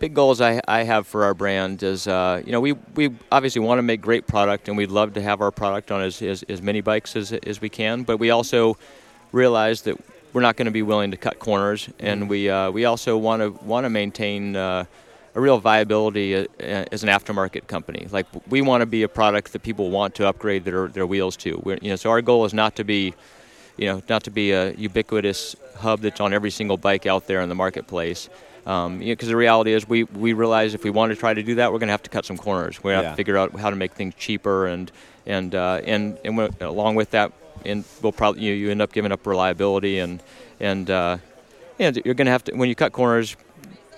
big 0.00 0.14
goals 0.14 0.40
I, 0.40 0.60
I 0.66 0.82
have 0.82 1.06
for 1.06 1.24
our 1.24 1.34
brand 1.34 1.82
is, 1.82 2.08
uh, 2.08 2.42
you 2.44 2.52
know, 2.52 2.60
we, 2.60 2.72
we 2.94 3.14
obviously 3.30 3.60
want 3.60 3.78
to 3.78 3.82
make 3.82 4.00
great 4.00 4.26
product 4.26 4.66
and 4.66 4.76
we'd 4.76 4.90
love 4.90 5.12
to 5.14 5.22
have 5.22 5.42
our 5.42 5.50
product 5.50 5.92
on 5.92 6.00
as, 6.00 6.20
as, 6.22 6.42
as 6.44 6.60
many 6.62 6.80
bikes 6.80 7.14
as, 7.14 7.32
as 7.32 7.60
we 7.60 7.68
can, 7.68 8.02
but 8.02 8.16
we 8.16 8.30
also 8.30 8.78
realize 9.30 9.82
that 9.82 9.96
we're 10.32 10.40
not 10.40 10.56
going 10.56 10.64
to 10.66 10.72
be 10.72 10.82
willing 10.82 11.10
to 11.10 11.18
cut 11.18 11.38
corners 11.38 11.90
and 11.98 12.30
we, 12.30 12.48
uh, 12.48 12.70
we 12.70 12.86
also 12.86 13.18
want 13.18 13.42
to 13.42 13.50
want 13.64 13.84
to 13.84 13.90
maintain 13.90 14.56
uh, 14.56 14.84
a 15.34 15.40
real 15.40 15.58
viability 15.58 16.34
uh, 16.34 16.46
as 16.58 17.02
an 17.02 17.10
aftermarket 17.10 17.66
company. 17.66 18.08
Like 18.10 18.26
we 18.48 18.62
want 18.62 18.80
to 18.80 18.86
be 18.86 19.02
a 19.02 19.08
product 19.08 19.52
that 19.52 19.62
people 19.62 19.90
want 19.90 20.14
to 20.14 20.26
upgrade 20.26 20.64
their, 20.64 20.88
their 20.88 21.06
wheels 21.06 21.36
to. 21.38 21.60
We're, 21.62 21.78
you 21.82 21.90
know, 21.90 21.96
so 21.96 22.10
our 22.10 22.22
goal 22.22 22.46
is 22.46 22.54
not 22.54 22.74
to 22.76 22.84
be 22.84 23.14
you 23.76 23.86
know, 23.86 24.02
not 24.08 24.24
to 24.24 24.30
be 24.30 24.52
a 24.52 24.72
ubiquitous 24.74 25.56
hub 25.76 26.00
that's 26.00 26.20
on 26.20 26.34
every 26.34 26.50
single 26.50 26.76
bike 26.76 27.06
out 27.06 27.26
there 27.26 27.40
in 27.40 27.48
the 27.48 27.54
marketplace, 27.54 28.28
um, 28.66 29.00
you 29.00 29.14
know, 29.14 29.26
the 29.26 29.36
reality 29.36 29.72
is, 29.72 29.88
we, 29.88 30.04
we 30.04 30.32
realize 30.32 30.74
if 30.74 30.84
we 30.84 30.90
want 30.90 31.12
to 31.12 31.16
try 31.16 31.32
to 31.32 31.42
do 31.42 31.56
that, 31.56 31.72
we're 31.72 31.78
going 31.78 31.88
to 31.88 31.92
have 31.92 32.02
to 32.02 32.10
cut 32.10 32.24
some 32.24 32.36
corners. 32.36 32.82
We 32.82 32.92
have 32.92 33.04
yeah. 33.04 33.10
to 33.10 33.16
figure 33.16 33.38
out 33.38 33.58
how 33.58 33.70
to 33.70 33.76
make 33.76 33.92
things 33.92 34.14
cheaper, 34.16 34.66
and 34.66 34.90
and 35.26 35.54
uh, 35.54 35.80
and 35.84 36.18
and 36.24 36.38
along 36.60 36.96
with 36.96 37.10
that, 37.12 37.32
and 37.64 37.84
we'll 38.02 38.12
probably 38.12 38.42
you, 38.42 38.54
you 38.54 38.70
end 38.70 38.82
up 38.82 38.92
giving 38.92 39.12
up 39.12 39.26
reliability, 39.26 39.98
and 39.98 40.22
and 40.58 40.90
uh, 40.90 41.18
and 41.78 42.00
you're 42.04 42.14
going 42.14 42.26
to 42.26 42.32
have 42.32 42.44
to 42.44 42.54
when 42.54 42.68
you 42.68 42.74
cut 42.74 42.92
corners, 42.92 43.36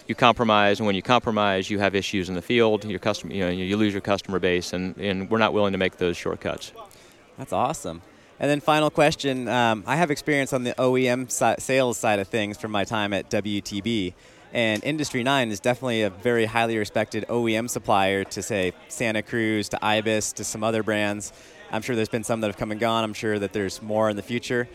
you 0.06 0.14
compromise, 0.14 0.78
and 0.78 0.86
when 0.86 0.94
you 0.94 1.02
compromise, 1.02 1.68
you 1.68 1.78
have 1.80 1.94
issues 1.94 2.28
in 2.28 2.34
the 2.34 2.42
field. 2.42 2.84
Your 2.84 3.00
customer, 3.00 3.32
you 3.32 3.40
know, 3.40 3.50
you 3.50 3.76
lose 3.76 3.92
your 3.92 4.00
customer 4.00 4.38
base, 4.38 4.72
and 4.72 4.96
and 4.96 5.28
we're 5.28 5.38
not 5.38 5.52
willing 5.52 5.72
to 5.72 5.78
make 5.78 5.96
those 5.96 6.16
shortcuts. 6.16 6.72
That's 7.36 7.52
awesome. 7.52 8.02
And 8.38 8.50
then 8.50 8.60
final 8.60 8.90
question: 8.90 9.48
um, 9.48 9.82
I 9.86 9.96
have 9.96 10.10
experience 10.10 10.52
on 10.52 10.64
the 10.64 10.72
OEM 10.74 11.30
si- 11.30 11.60
sales 11.60 11.98
side 11.98 12.20
of 12.20 12.28
things 12.28 12.58
from 12.58 12.70
my 12.70 12.84
time 12.84 13.12
at 13.12 13.30
WTB. 13.30 14.14
And 14.52 14.84
Industry 14.84 15.22
9 15.22 15.50
is 15.50 15.60
definitely 15.60 16.02
a 16.02 16.10
very 16.10 16.44
highly 16.44 16.76
respected 16.76 17.24
OEM 17.28 17.70
supplier 17.70 18.22
to, 18.24 18.42
say, 18.42 18.72
Santa 18.88 19.22
Cruz, 19.22 19.70
to 19.70 19.82
Ibis, 19.82 20.32
to 20.34 20.44
some 20.44 20.62
other 20.62 20.82
brands. 20.82 21.32
I'm 21.70 21.80
sure 21.80 21.96
there's 21.96 22.10
been 22.10 22.24
some 22.24 22.42
that 22.42 22.48
have 22.48 22.58
come 22.58 22.70
and 22.70 22.78
gone. 22.78 23.02
I'm 23.02 23.14
sure 23.14 23.38
that 23.38 23.54
there's 23.54 23.80
more 23.80 24.10
in 24.10 24.16
the 24.16 24.22
future. 24.22 24.68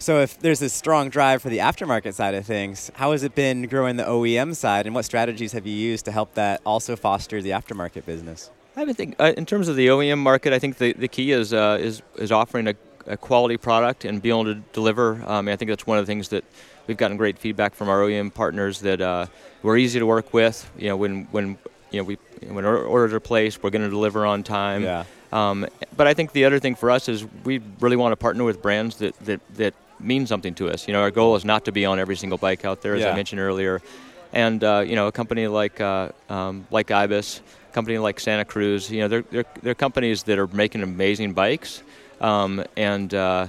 So, 0.00 0.20
if 0.20 0.38
there's 0.38 0.60
this 0.60 0.72
strong 0.72 1.10
drive 1.10 1.42
for 1.42 1.48
the 1.48 1.58
aftermarket 1.58 2.14
side 2.14 2.34
of 2.34 2.46
things, 2.46 2.90
how 2.94 3.12
has 3.12 3.24
it 3.24 3.34
been 3.34 3.66
growing 3.66 3.96
the 3.96 4.04
OEM 4.04 4.54
side, 4.54 4.86
and 4.86 4.94
what 4.94 5.04
strategies 5.04 5.52
have 5.52 5.66
you 5.66 5.74
used 5.74 6.04
to 6.04 6.12
help 6.12 6.34
that 6.34 6.60
also 6.64 6.94
foster 6.94 7.42
the 7.42 7.50
aftermarket 7.50 8.04
business? 8.04 8.50
I 8.76 8.84
would 8.84 8.96
think, 8.96 9.16
uh, 9.18 9.32
in 9.36 9.44
terms 9.44 9.66
of 9.66 9.74
the 9.74 9.88
OEM 9.88 10.18
market, 10.18 10.52
I 10.52 10.60
think 10.60 10.78
the, 10.78 10.92
the 10.92 11.08
key 11.08 11.32
is 11.32 11.52
uh, 11.52 11.78
is 11.80 12.02
is 12.14 12.30
offering 12.30 12.68
a, 12.68 12.74
a, 13.08 13.16
quality 13.16 13.56
product 13.56 14.04
and 14.04 14.22
being 14.22 14.38
able 14.38 14.54
to 14.54 14.60
deliver. 14.72 15.20
Um, 15.26 15.48
I 15.48 15.56
think 15.56 15.68
that's 15.68 15.84
one 15.84 15.98
of 15.98 16.06
the 16.06 16.10
things 16.10 16.28
that 16.28 16.44
we've 16.88 16.96
gotten 16.96 17.16
great 17.16 17.38
feedback 17.38 17.74
from 17.74 17.88
our 17.88 18.00
OEM 18.00 18.34
partners 18.34 18.80
that 18.80 19.00
uh, 19.00 19.26
we're 19.62 19.76
easy 19.76 20.00
to 20.00 20.06
work 20.06 20.34
with. 20.34 20.68
You 20.76 20.88
know, 20.88 20.96
when 20.96 21.24
when 21.30 21.58
you 21.92 22.00
know 22.00 22.04
we 22.04 22.18
when 22.48 22.64
orders 22.64 23.12
are 23.12 23.20
placed, 23.20 23.62
we're 23.62 23.70
going 23.70 23.82
to 23.82 23.90
deliver 23.90 24.26
on 24.26 24.42
time. 24.42 24.82
Yeah. 24.82 25.04
Um, 25.30 25.66
but 25.96 26.06
I 26.06 26.14
think 26.14 26.32
the 26.32 26.46
other 26.46 26.58
thing 26.58 26.74
for 26.74 26.90
us 26.90 27.08
is 27.08 27.24
we 27.44 27.60
really 27.80 27.96
want 27.96 28.12
to 28.12 28.16
partner 28.16 28.44
with 28.44 28.62
brands 28.62 28.96
that, 28.96 29.18
that, 29.20 29.40
that 29.56 29.74
mean 30.00 30.26
something 30.26 30.54
to 30.54 30.70
us. 30.70 30.88
You 30.88 30.94
know, 30.94 31.02
our 31.02 31.10
goal 31.10 31.36
is 31.36 31.44
not 31.44 31.66
to 31.66 31.72
be 31.72 31.84
on 31.84 31.98
every 31.98 32.16
single 32.16 32.38
bike 32.38 32.64
out 32.64 32.80
there, 32.80 32.94
as 32.94 33.02
yeah. 33.02 33.10
I 33.10 33.14
mentioned 33.14 33.40
earlier. 33.40 33.82
And 34.32 34.62
uh, 34.64 34.84
you 34.86 34.94
know, 34.94 35.06
a 35.06 35.12
company 35.12 35.46
like 35.46 35.80
uh, 35.80 36.10
um, 36.28 36.66
like 36.70 36.90
Ibis, 36.90 37.40
a 37.70 37.72
company 37.74 37.98
like 37.98 38.20
Santa 38.20 38.44
Cruz, 38.44 38.90
you 38.90 39.00
know, 39.00 39.08
they're, 39.08 39.22
they're, 39.22 39.44
they're 39.62 39.74
companies 39.74 40.22
that 40.24 40.38
are 40.38 40.46
making 40.48 40.82
amazing 40.82 41.32
bikes, 41.32 41.82
um, 42.20 42.62
and 42.76 43.12
uh, 43.14 43.48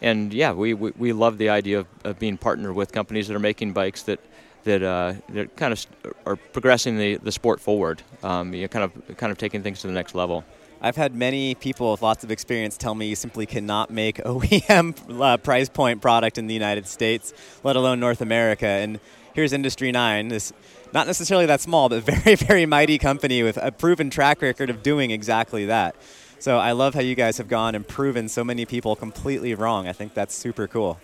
and 0.00 0.32
yeah, 0.32 0.52
we, 0.52 0.74
we, 0.74 0.92
we 0.96 1.12
love 1.12 1.38
the 1.38 1.48
idea 1.48 1.80
of, 1.80 1.86
of 2.04 2.18
being 2.18 2.36
partnered 2.36 2.74
with 2.74 2.92
companies 2.92 3.28
that 3.28 3.34
are 3.34 3.40
making 3.40 3.72
bikes 3.72 4.02
that 4.02 4.20
that 4.64 4.82
uh, 4.82 5.14
that 5.30 5.56
kind 5.56 5.72
of 5.72 5.86
are 6.26 6.36
progressing 6.36 6.98
the, 6.98 7.16
the 7.16 7.32
sport 7.32 7.60
forward. 7.60 8.02
Um, 8.22 8.52
you 8.52 8.62
know, 8.62 8.68
kind 8.68 8.84
of 8.84 9.16
kind 9.16 9.32
of 9.32 9.38
taking 9.38 9.62
things 9.62 9.80
to 9.80 9.86
the 9.86 9.92
next 9.92 10.14
level. 10.14 10.44
I've 10.80 10.96
had 10.96 11.14
many 11.14 11.56
people 11.56 11.90
with 11.90 12.02
lots 12.02 12.22
of 12.22 12.30
experience 12.30 12.76
tell 12.76 12.94
me 12.94 13.08
you 13.08 13.16
simply 13.16 13.46
cannot 13.46 13.90
make 13.90 14.16
OEM 14.24 15.20
uh, 15.20 15.36
price 15.38 15.68
point 15.68 16.00
product 16.00 16.38
in 16.38 16.46
the 16.46 16.54
United 16.54 16.86
States, 16.86 17.32
let 17.64 17.74
alone 17.76 17.98
North 17.98 18.20
America. 18.20 18.66
And 18.66 19.00
here's 19.34 19.52
Industry 19.52 19.90
9, 19.90 20.28
this 20.28 20.52
not 20.92 21.06
necessarily 21.06 21.46
that 21.46 21.60
small, 21.60 21.88
but 21.88 22.02
very, 22.04 22.36
very 22.36 22.66
mighty 22.66 22.98
company 22.98 23.42
with 23.42 23.56
a 23.56 23.72
proven 23.72 24.10
track 24.10 24.40
record 24.40 24.70
of 24.70 24.82
doing 24.82 25.10
exactly 25.10 25.66
that. 25.66 25.96
So 26.40 26.58
I 26.58 26.72
love 26.72 26.94
how 26.94 27.00
you 27.00 27.14
guys 27.14 27.38
have 27.38 27.48
gone 27.48 27.74
and 27.74 27.86
proven 27.86 28.28
so 28.28 28.44
many 28.44 28.64
people 28.64 28.94
completely 28.94 29.54
wrong. 29.54 29.88
I 29.88 29.92
think 29.92 30.14
that's 30.14 30.34
super 30.34 30.68
cool. 30.68 30.98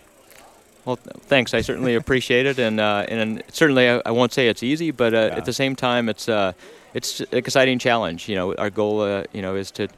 Well, 0.84 0.96
thanks. 0.96 1.54
I 1.54 1.60
certainly 1.60 1.94
appreciate 2.02 2.46
it, 2.46 2.58
and 2.58 2.78
uh, 2.78 3.06
and 3.08 3.42
certainly 3.50 3.88
I, 3.88 4.02
I, 4.06 4.10
won't 4.10 4.32
say 4.32 4.48
it's 4.48 4.62
easy, 4.62 4.90
but 4.90 5.14
uh, 5.14 5.16
yeah. 5.16 5.36
at 5.36 5.44
the 5.44 5.52
same 5.52 5.74
time, 5.74 6.08
it's 6.08 6.28
uh, 6.28 6.52
it's 6.92 7.20
an 7.20 7.26
exciting 7.32 7.78
challenge. 7.78 8.28
You 8.28 8.36
know, 8.36 8.54
our 8.54 8.70
goal, 8.70 9.00
uh, 9.00 9.24
you 9.32 9.42
know, 9.42 9.56
is 9.56 9.70
to, 9.72 9.88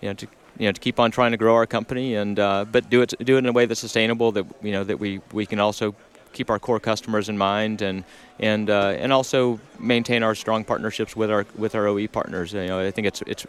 you 0.00 0.08
know, 0.08 0.14
to 0.14 0.26
you 0.58 0.66
know 0.66 0.72
to 0.72 0.80
keep 0.80 0.98
on 0.98 1.10
trying 1.10 1.30
to 1.30 1.36
grow 1.36 1.54
our 1.54 1.66
company, 1.66 2.16
and 2.16 2.38
uh, 2.38 2.64
but 2.70 2.90
do 2.90 3.02
it 3.02 3.14
do 3.24 3.36
it 3.36 3.38
in 3.38 3.46
a 3.46 3.52
way 3.52 3.66
that's 3.66 3.80
sustainable. 3.80 4.32
That 4.32 4.46
you 4.62 4.72
know 4.72 4.84
that 4.84 4.98
we 4.98 5.20
we 5.32 5.46
can 5.46 5.60
also 5.60 5.94
keep 6.32 6.50
our 6.50 6.58
core 6.58 6.80
customers 6.80 7.28
in 7.28 7.38
mind, 7.38 7.80
and 7.82 8.04
and 8.40 8.68
uh, 8.68 8.94
and 8.98 9.12
also 9.12 9.60
maintain 9.78 10.22
our 10.22 10.34
strong 10.34 10.64
partnerships 10.64 11.14
with 11.14 11.30
our 11.30 11.46
with 11.56 11.74
our 11.76 11.86
OE 11.86 12.08
partners. 12.08 12.52
You 12.52 12.66
know, 12.66 12.80
I 12.80 12.90
think 12.90 13.06
it's 13.06 13.22
it's 13.26 13.46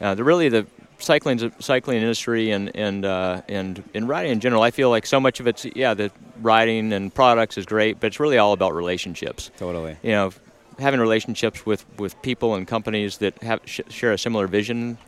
the 0.00 0.24
really 0.24 0.48
the 0.48 0.66
cycling 0.98 1.52
cycling 1.60 1.98
industry 1.98 2.50
and 2.50 2.74
and 2.74 3.04
uh, 3.04 3.42
and 3.48 3.82
in 3.94 4.06
riding 4.06 4.32
in 4.32 4.40
general, 4.40 4.62
I 4.62 4.70
feel 4.70 4.90
like 4.90 5.06
so 5.06 5.20
much 5.20 5.40
of 5.40 5.46
it's 5.46 5.64
yeah, 5.74 5.94
the 5.94 6.10
riding 6.40 6.92
and 6.92 7.14
products 7.14 7.58
is 7.58 7.66
great, 7.66 8.00
but 8.00 8.08
it's 8.08 8.20
really 8.20 8.38
all 8.38 8.52
about 8.52 8.74
relationships. 8.74 9.50
Totally. 9.58 9.96
You 10.02 10.12
know, 10.12 10.32
having 10.78 11.00
relationships 11.00 11.64
with 11.66 11.84
with 11.98 12.20
people 12.22 12.54
and 12.54 12.66
companies 12.66 13.18
that 13.18 13.42
have 13.42 13.60
sh- 13.64 13.80
share 13.88 14.12
a 14.12 14.18
similar 14.18 14.46
vision 14.46 14.98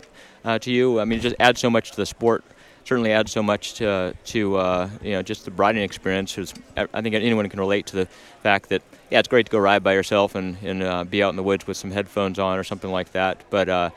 uh, 0.45 0.59
to 0.61 0.71
you. 0.71 1.01
I 1.01 1.05
mean, 1.05 1.19
it 1.19 1.23
just 1.23 1.37
adds 1.39 1.61
so 1.61 1.71
much 1.71 1.91
to 1.93 1.97
the 1.97 2.07
sport. 2.07 2.45
Certainly 2.85 3.12
adds 3.12 3.31
so 3.33 3.42
much 3.42 3.75
to 3.75 4.14
to 4.25 4.57
uh, 4.57 4.90
you 5.03 5.12
know 5.12 5.23
just 5.23 5.45
the 5.45 5.51
riding 5.53 5.83
experience. 5.83 6.37
I 6.77 7.01
think 7.01 7.14
anyone 7.14 7.49
can 7.49 7.61
relate 7.61 7.87
to 7.87 7.97
the 7.97 8.07
fact 8.42 8.68
that 8.71 8.83
yeah, 9.11 9.18
it's 9.18 9.29
great 9.29 9.47
to 9.47 9.53
go 9.53 9.59
ride 9.59 9.83
by 9.83 9.95
yourself 9.95 10.35
and 10.35 10.57
and 10.62 10.83
uh, 10.83 11.05
be 11.05 11.23
out 11.23 11.31
in 11.31 11.37
the 11.37 11.42
woods 11.42 11.66
with 11.66 11.77
some 11.77 11.90
headphones 11.90 12.38
on 12.38 12.59
or 12.59 12.64
something 12.64 12.90
like 12.90 13.12
that. 13.12 13.45
But 13.51 13.68
uh, 13.68 13.90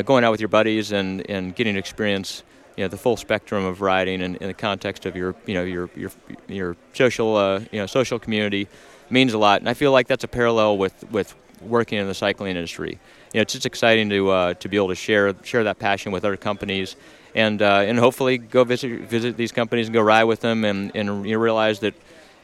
going 0.00 0.24
out 0.24 0.30
with 0.30 0.40
your 0.40 0.48
buddies 0.48 0.92
and, 0.92 1.28
and 1.30 1.54
getting 1.54 1.74
to 1.74 1.78
experience 1.78 2.42
you 2.76 2.84
know 2.84 2.88
the 2.88 2.96
full 2.96 3.16
spectrum 3.16 3.64
of 3.64 3.80
riding 3.80 4.22
and 4.22 4.36
in 4.36 4.48
the 4.48 4.54
context 4.54 5.04
of 5.04 5.14
your 5.14 5.34
you 5.46 5.54
know 5.54 5.62
your 5.62 5.90
your 5.94 6.10
your 6.48 6.76
social 6.94 7.36
uh, 7.36 7.60
you 7.70 7.78
know 7.78 7.86
social 7.86 8.18
community 8.18 8.66
means 9.10 9.34
a 9.34 9.38
lot 9.38 9.60
and 9.60 9.68
I 9.68 9.74
feel 9.74 9.92
like 9.92 10.06
that's 10.06 10.24
a 10.24 10.28
parallel 10.28 10.78
with 10.78 11.04
with 11.10 11.34
working 11.60 11.98
in 11.98 12.06
the 12.08 12.14
cycling 12.14 12.56
industry 12.56 12.98
you 13.32 13.38
know 13.38 13.42
it's 13.42 13.52
just 13.52 13.66
exciting 13.66 14.08
to 14.08 14.30
uh, 14.30 14.54
to 14.54 14.68
be 14.68 14.76
able 14.76 14.88
to 14.88 14.94
share 14.94 15.34
share 15.42 15.64
that 15.64 15.78
passion 15.78 16.12
with 16.12 16.24
other 16.24 16.36
companies 16.36 16.96
and 17.34 17.62
uh, 17.62 17.84
and 17.86 17.98
hopefully 17.98 18.38
go 18.38 18.64
visit 18.64 19.02
visit 19.02 19.36
these 19.36 19.52
companies 19.52 19.86
and 19.86 19.94
go 19.94 20.00
ride 20.00 20.24
with 20.24 20.40
them 20.40 20.64
and 20.64 20.92
and 20.94 21.26
you 21.26 21.38
realize 21.38 21.80
that 21.80 21.94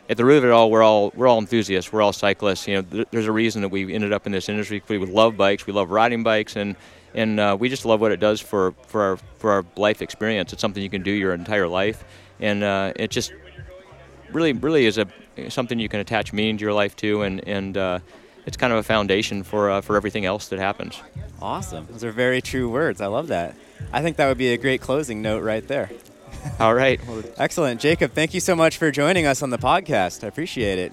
at 0.09 0.16
the 0.16 0.24
root 0.24 0.38
of 0.38 0.44
it 0.44 0.51
all, 0.51 0.70
we're 0.70 0.83
all 0.83 1.12
we're 1.14 1.27
all 1.27 1.38
enthusiasts. 1.38 1.92
We're 1.92 2.03
all 2.03 2.12
cyclists. 2.12 2.66
You 2.66 2.77
know, 2.77 2.83
th- 2.83 3.09
there's 3.11 3.27
a 3.27 3.33
reason 3.33 3.62
that 3.62 3.68
we 3.68 3.92
ended 3.94 4.12
up 4.12 4.27
in 4.27 4.33
this 4.33 4.48
industry. 4.48 4.83
We 4.88 4.98
love 4.98 5.37
bikes. 5.37 5.66
We 5.66 5.72
love 5.72 5.90
riding 5.90 6.22
bikes, 6.22 6.57
and 6.57 6.77
and 7.14 7.38
uh, 7.38 7.57
we 7.59 7.68
just 7.68 7.85
love 7.85 8.01
what 8.01 8.12
it 8.12 8.20
does 8.20 8.40
for, 8.40 8.72
for 8.87 9.03
our 9.03 9.16
for 9.38 9.53
our 9.53 9.64
life 9.77 10.01
experience. 10.01 10.53
It's 10.53 10.62
something 10.62 10.83
you 10.83 10.90
can 10.90 11.03
do 11.03 11.11
your 11.11 11.35
entire 11.35 11.68
life, 11.68 12.05
and 12.40 12.62
uh, 12.64 12.92
it 12.96 13.11
just 13.11 13.33
really 14.33 14.53
really 14.55 14.87
is 14.87 14.98
a 14.98 15.07
something 15.48 15.79
you 15.79 15.88
can 15.88 16.01
attach 16.01 16.33
meaning 16.33 16.57
to 16.57 16.64
your 16.64 16.72
life 16.72 16.96
to, 16.96 17.22
and 17.22 17.46
and 17.46 17.77
uh, 17.77 17.98
it's 18.46 18.57
kind 18.57 18.72
of 18.72 18.79
a 18.79 18.83
foundation 18.83 19.42
for 19.42 19.70
uh, 19.70 19.81
for 19.83 19.96
everything 19.96 20.24
else 20.24 20.48
that 20.48 20.59
happens. 20.59 21.01
Awesome, 21.42 21.87
those 21.90 22.03
are 22.03 22.12
very 22.12 22.40
true 22.40 22.70
words. 22.70 23.03
I 23.03 23.07
love 23.09 23.29
that. 23.29 23.55
I 23.92 24.03
think 24.03 24.16
that 24.16 24.29
would 24.29 24.38
be 24.38 24.53
a 24.53 24.57
great 24.57 24.81
closing 24.81 25.22
note 25.22 25.42
right 25.42 25.66
there. 25.66 25.90
All 26.61 26.74
right. 26.74 27.01
Excellent, 27.37 27.81
Jacob. 27.81 28.12
Thank 28.12 28.35
you 28.35 28.40
so 28.40 28.55
much 28.55 28.77
for 28.77 28.90
joining 28.90 29.27
us 29.27 29.42
on 29.42 29.51
the 29.51 29.59
podcast. 29.59 30.24
I 30.24 30.29
appreciate 30.29 30.79
it. 30.79 30.92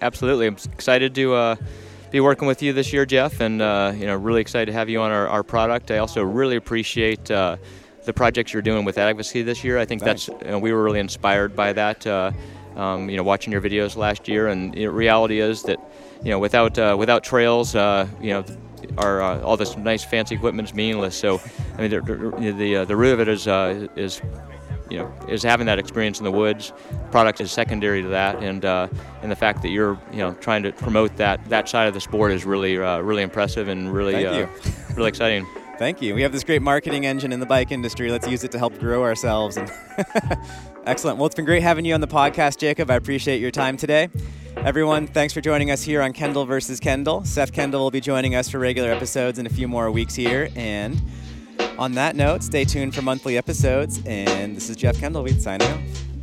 Absolutely, 0.00 0.46
I'm 0.46 0.56
excited 0.72 1.14
to 1.14 1.34
uh, 1.34 1.56
be 2.10 2.20
working 2.20 2.46
with 2.46 2.62
you 2.62 2.72
this 2.72 2.92
year, 2.92 3.06
Jeff, 3.06 3.40
and 3.40 3.62
uh, 3.62 3.92
you 3.94 4.06
know, 4.06 4.16
really 4.16 4.40
excited 4.40 4.66
to 4.66 4.72
have 4.72 4.88
you 4.88 5.00
on 5.00 5.10
our, 5.10 5.28
our 5.28 5.42
product. 5.42 5.90
I 5.90 5.98
also 5.98 6.22
really 6.22 6.56
appreciate 6.56 7.30
uh, 7.30 7.56
the 8.04 8.12
projects 8.12 8.52
you're 8.52 8.62
doing 8.62 8.84
with 8.84 8.98
advocacy 8.98 9.42
this 9.42 9.64
year. 9.64 9.78
I 9.78 9.84
think 9.84 10.02
Thanks. 10.02 10.26
that's 10.26 10.42
you 10.44 10.50
know, 10.50 10.58
we 10.58 10.72
were 10.72 10.82
really 10.82 11.00
inspired 11.00 11.56
by 11.56 11.72
that. 11.72 12.06
Uh, 12.06 12.32
um, 12.76 13.08
you 13.08 13.16
know, 13.16 13.22
watching 13.22 13.52
your 13.52 13.62
videos 13.62 13.96
last 13.96 14.26
year, 14.28 14.48
and 14.48 14.74
the 14.74 14.88
reality 14.88 15.40
is 15.40 15.62
that 15.62 15.78
you 16.22 16.30
know, 16.30 16.38
without 16.38 16.78
uh, 16.78 16.96
without 16.98 17.22
trails, 17.24 17.74
uh, 17.74 18.08
you 18.20 18.30
know, 18.30 18.44
our 18.98 19.22
uh, 19.22 19.40
all 19.40 19.56
this 19.56 19.76
nice 19.76 20.04
fancy 20.04 20.34
equipment 20.34 20.68
is 20.68 20.74
meaningless. 20.74 21.16
So, 21.16 21.40
I 21.76 21.82
mean, 21.82 21.90
the 21.90 22.00
the, 22.00 22.52
the, 22.52 22.84
the 22.84 22.96
root 22.96 23.12
of 23.12 23.20
it 23.20 23.28
is 23.28 23.46
is 23.96 24.20
you 24.90 24.98
know 24.98 25.12
is 25.28 25.42
having 25.42 25.66
that 25.66 25.78
experience 25.78 26.18
in 26.18 26.24
the 26.24 26.32
woods. 26.32 26.72
Product 27.10 27.40
is 27.40 27.50
secondary 27.52 28.02
to 28.02 28.08
that, 28.08 28.42
and 28.42 28.64
uh, 28.64 28.88
and 29.22 29.30
the 29.30 29.36
fact 29.36 29.62
that 29.62 29.70
you're 29.70 29.98
you 30.12 30.18
know 30.18 30.34
trying 30.34 30.62
to 30.62 30.72
promote 30.72 31.16
that 31.16 31.44
that 31.48 31.68
side 31.68 31.88
of 31.88 31.94
the 31.94 32.00
sport 32.00 32.32
is 32.32 32.44
really 32.44 32.78
uh, 32.78 33.00
really 33.00 33.22
impressive 33.22 33.68
and 33.68 33.92
really 33.92 34.26
uh, 34.26 34.46
really 34.94 35.08
exciting. 35.08 35.46
Thank 35.78 36.00
you. 36.00 36.14
We 36.14 36.22
have 36.22 36.30
this 36.30 36.44
great 36.44 36.62
marketing 36.62 37.04
engine 37.04 37.32
in 37.32 37.40
the 37.40 37.46
bike 37.46 37.72
industry. 37.72 38.08
Let's 38.08 38.28
use 38.28 38.44
it 38.44 38.52
to 38.52 38.58
help 38.58 38.78
grow 38.78 39.02
ourselves. 39.02 39.56
And 39.56 39.68
Excellent. 40.86 41.18
Well, 41.18 41.26
it's 41.26 41.34
been 41.34 41.44
great 41.44 41.62
having 41.62 41.84
you 41.84 41.94
on 41.94 42.00
the 42.00 42.06
podcast, 42.06 42.58
Jacob. 42.58 42.90
I 42.90 42.96
appreciate 42.96 43.40
your 43.40 43.50
time 43.50 43.76
today. 43.76 44.08
Everyone, 44.64 45.06
thanks 45.06 45.34
for 45.34 45.42
joining 45.42 45.70
us 45.70 45.82
here 45.82 46.00
on 46.00 46.14
Kendall 46.14 46.46
versus 46.46 46.80
Kendall. 46.80 47.22
Seth 47.26 47.52
Kendall 47.52 47.82
will 47.82 47.90
be 47.90 48.00
joining 48.00 48.34
us 48.34 48.48
for 48.48 48.58
regular 48.58 48.90
episodes 48.90 49.38
in 49.38 49.44
a 49.44 49.50
few 49.50 49.68
more 49.68 49.90
weeks 49.90 50.14
here, 50.14 50.48
and 50.56 51.02
on 51.76 51.92
that 51.92 52.16
note, 52.16 52.42
stay 52.42 52.64
tuned 52.64 52.94
for 52.94 53.02
monthly 53.02 53.36
episodes. 53.36 54.00
And 54.06 54.56
this 54.56 54.70
is 54.70 54.76
Jeff 54.76 54.98
Kendall. 54.98 55.22
We 55.22 55.34
signing 55.34 55.70
off. 55.70 56.13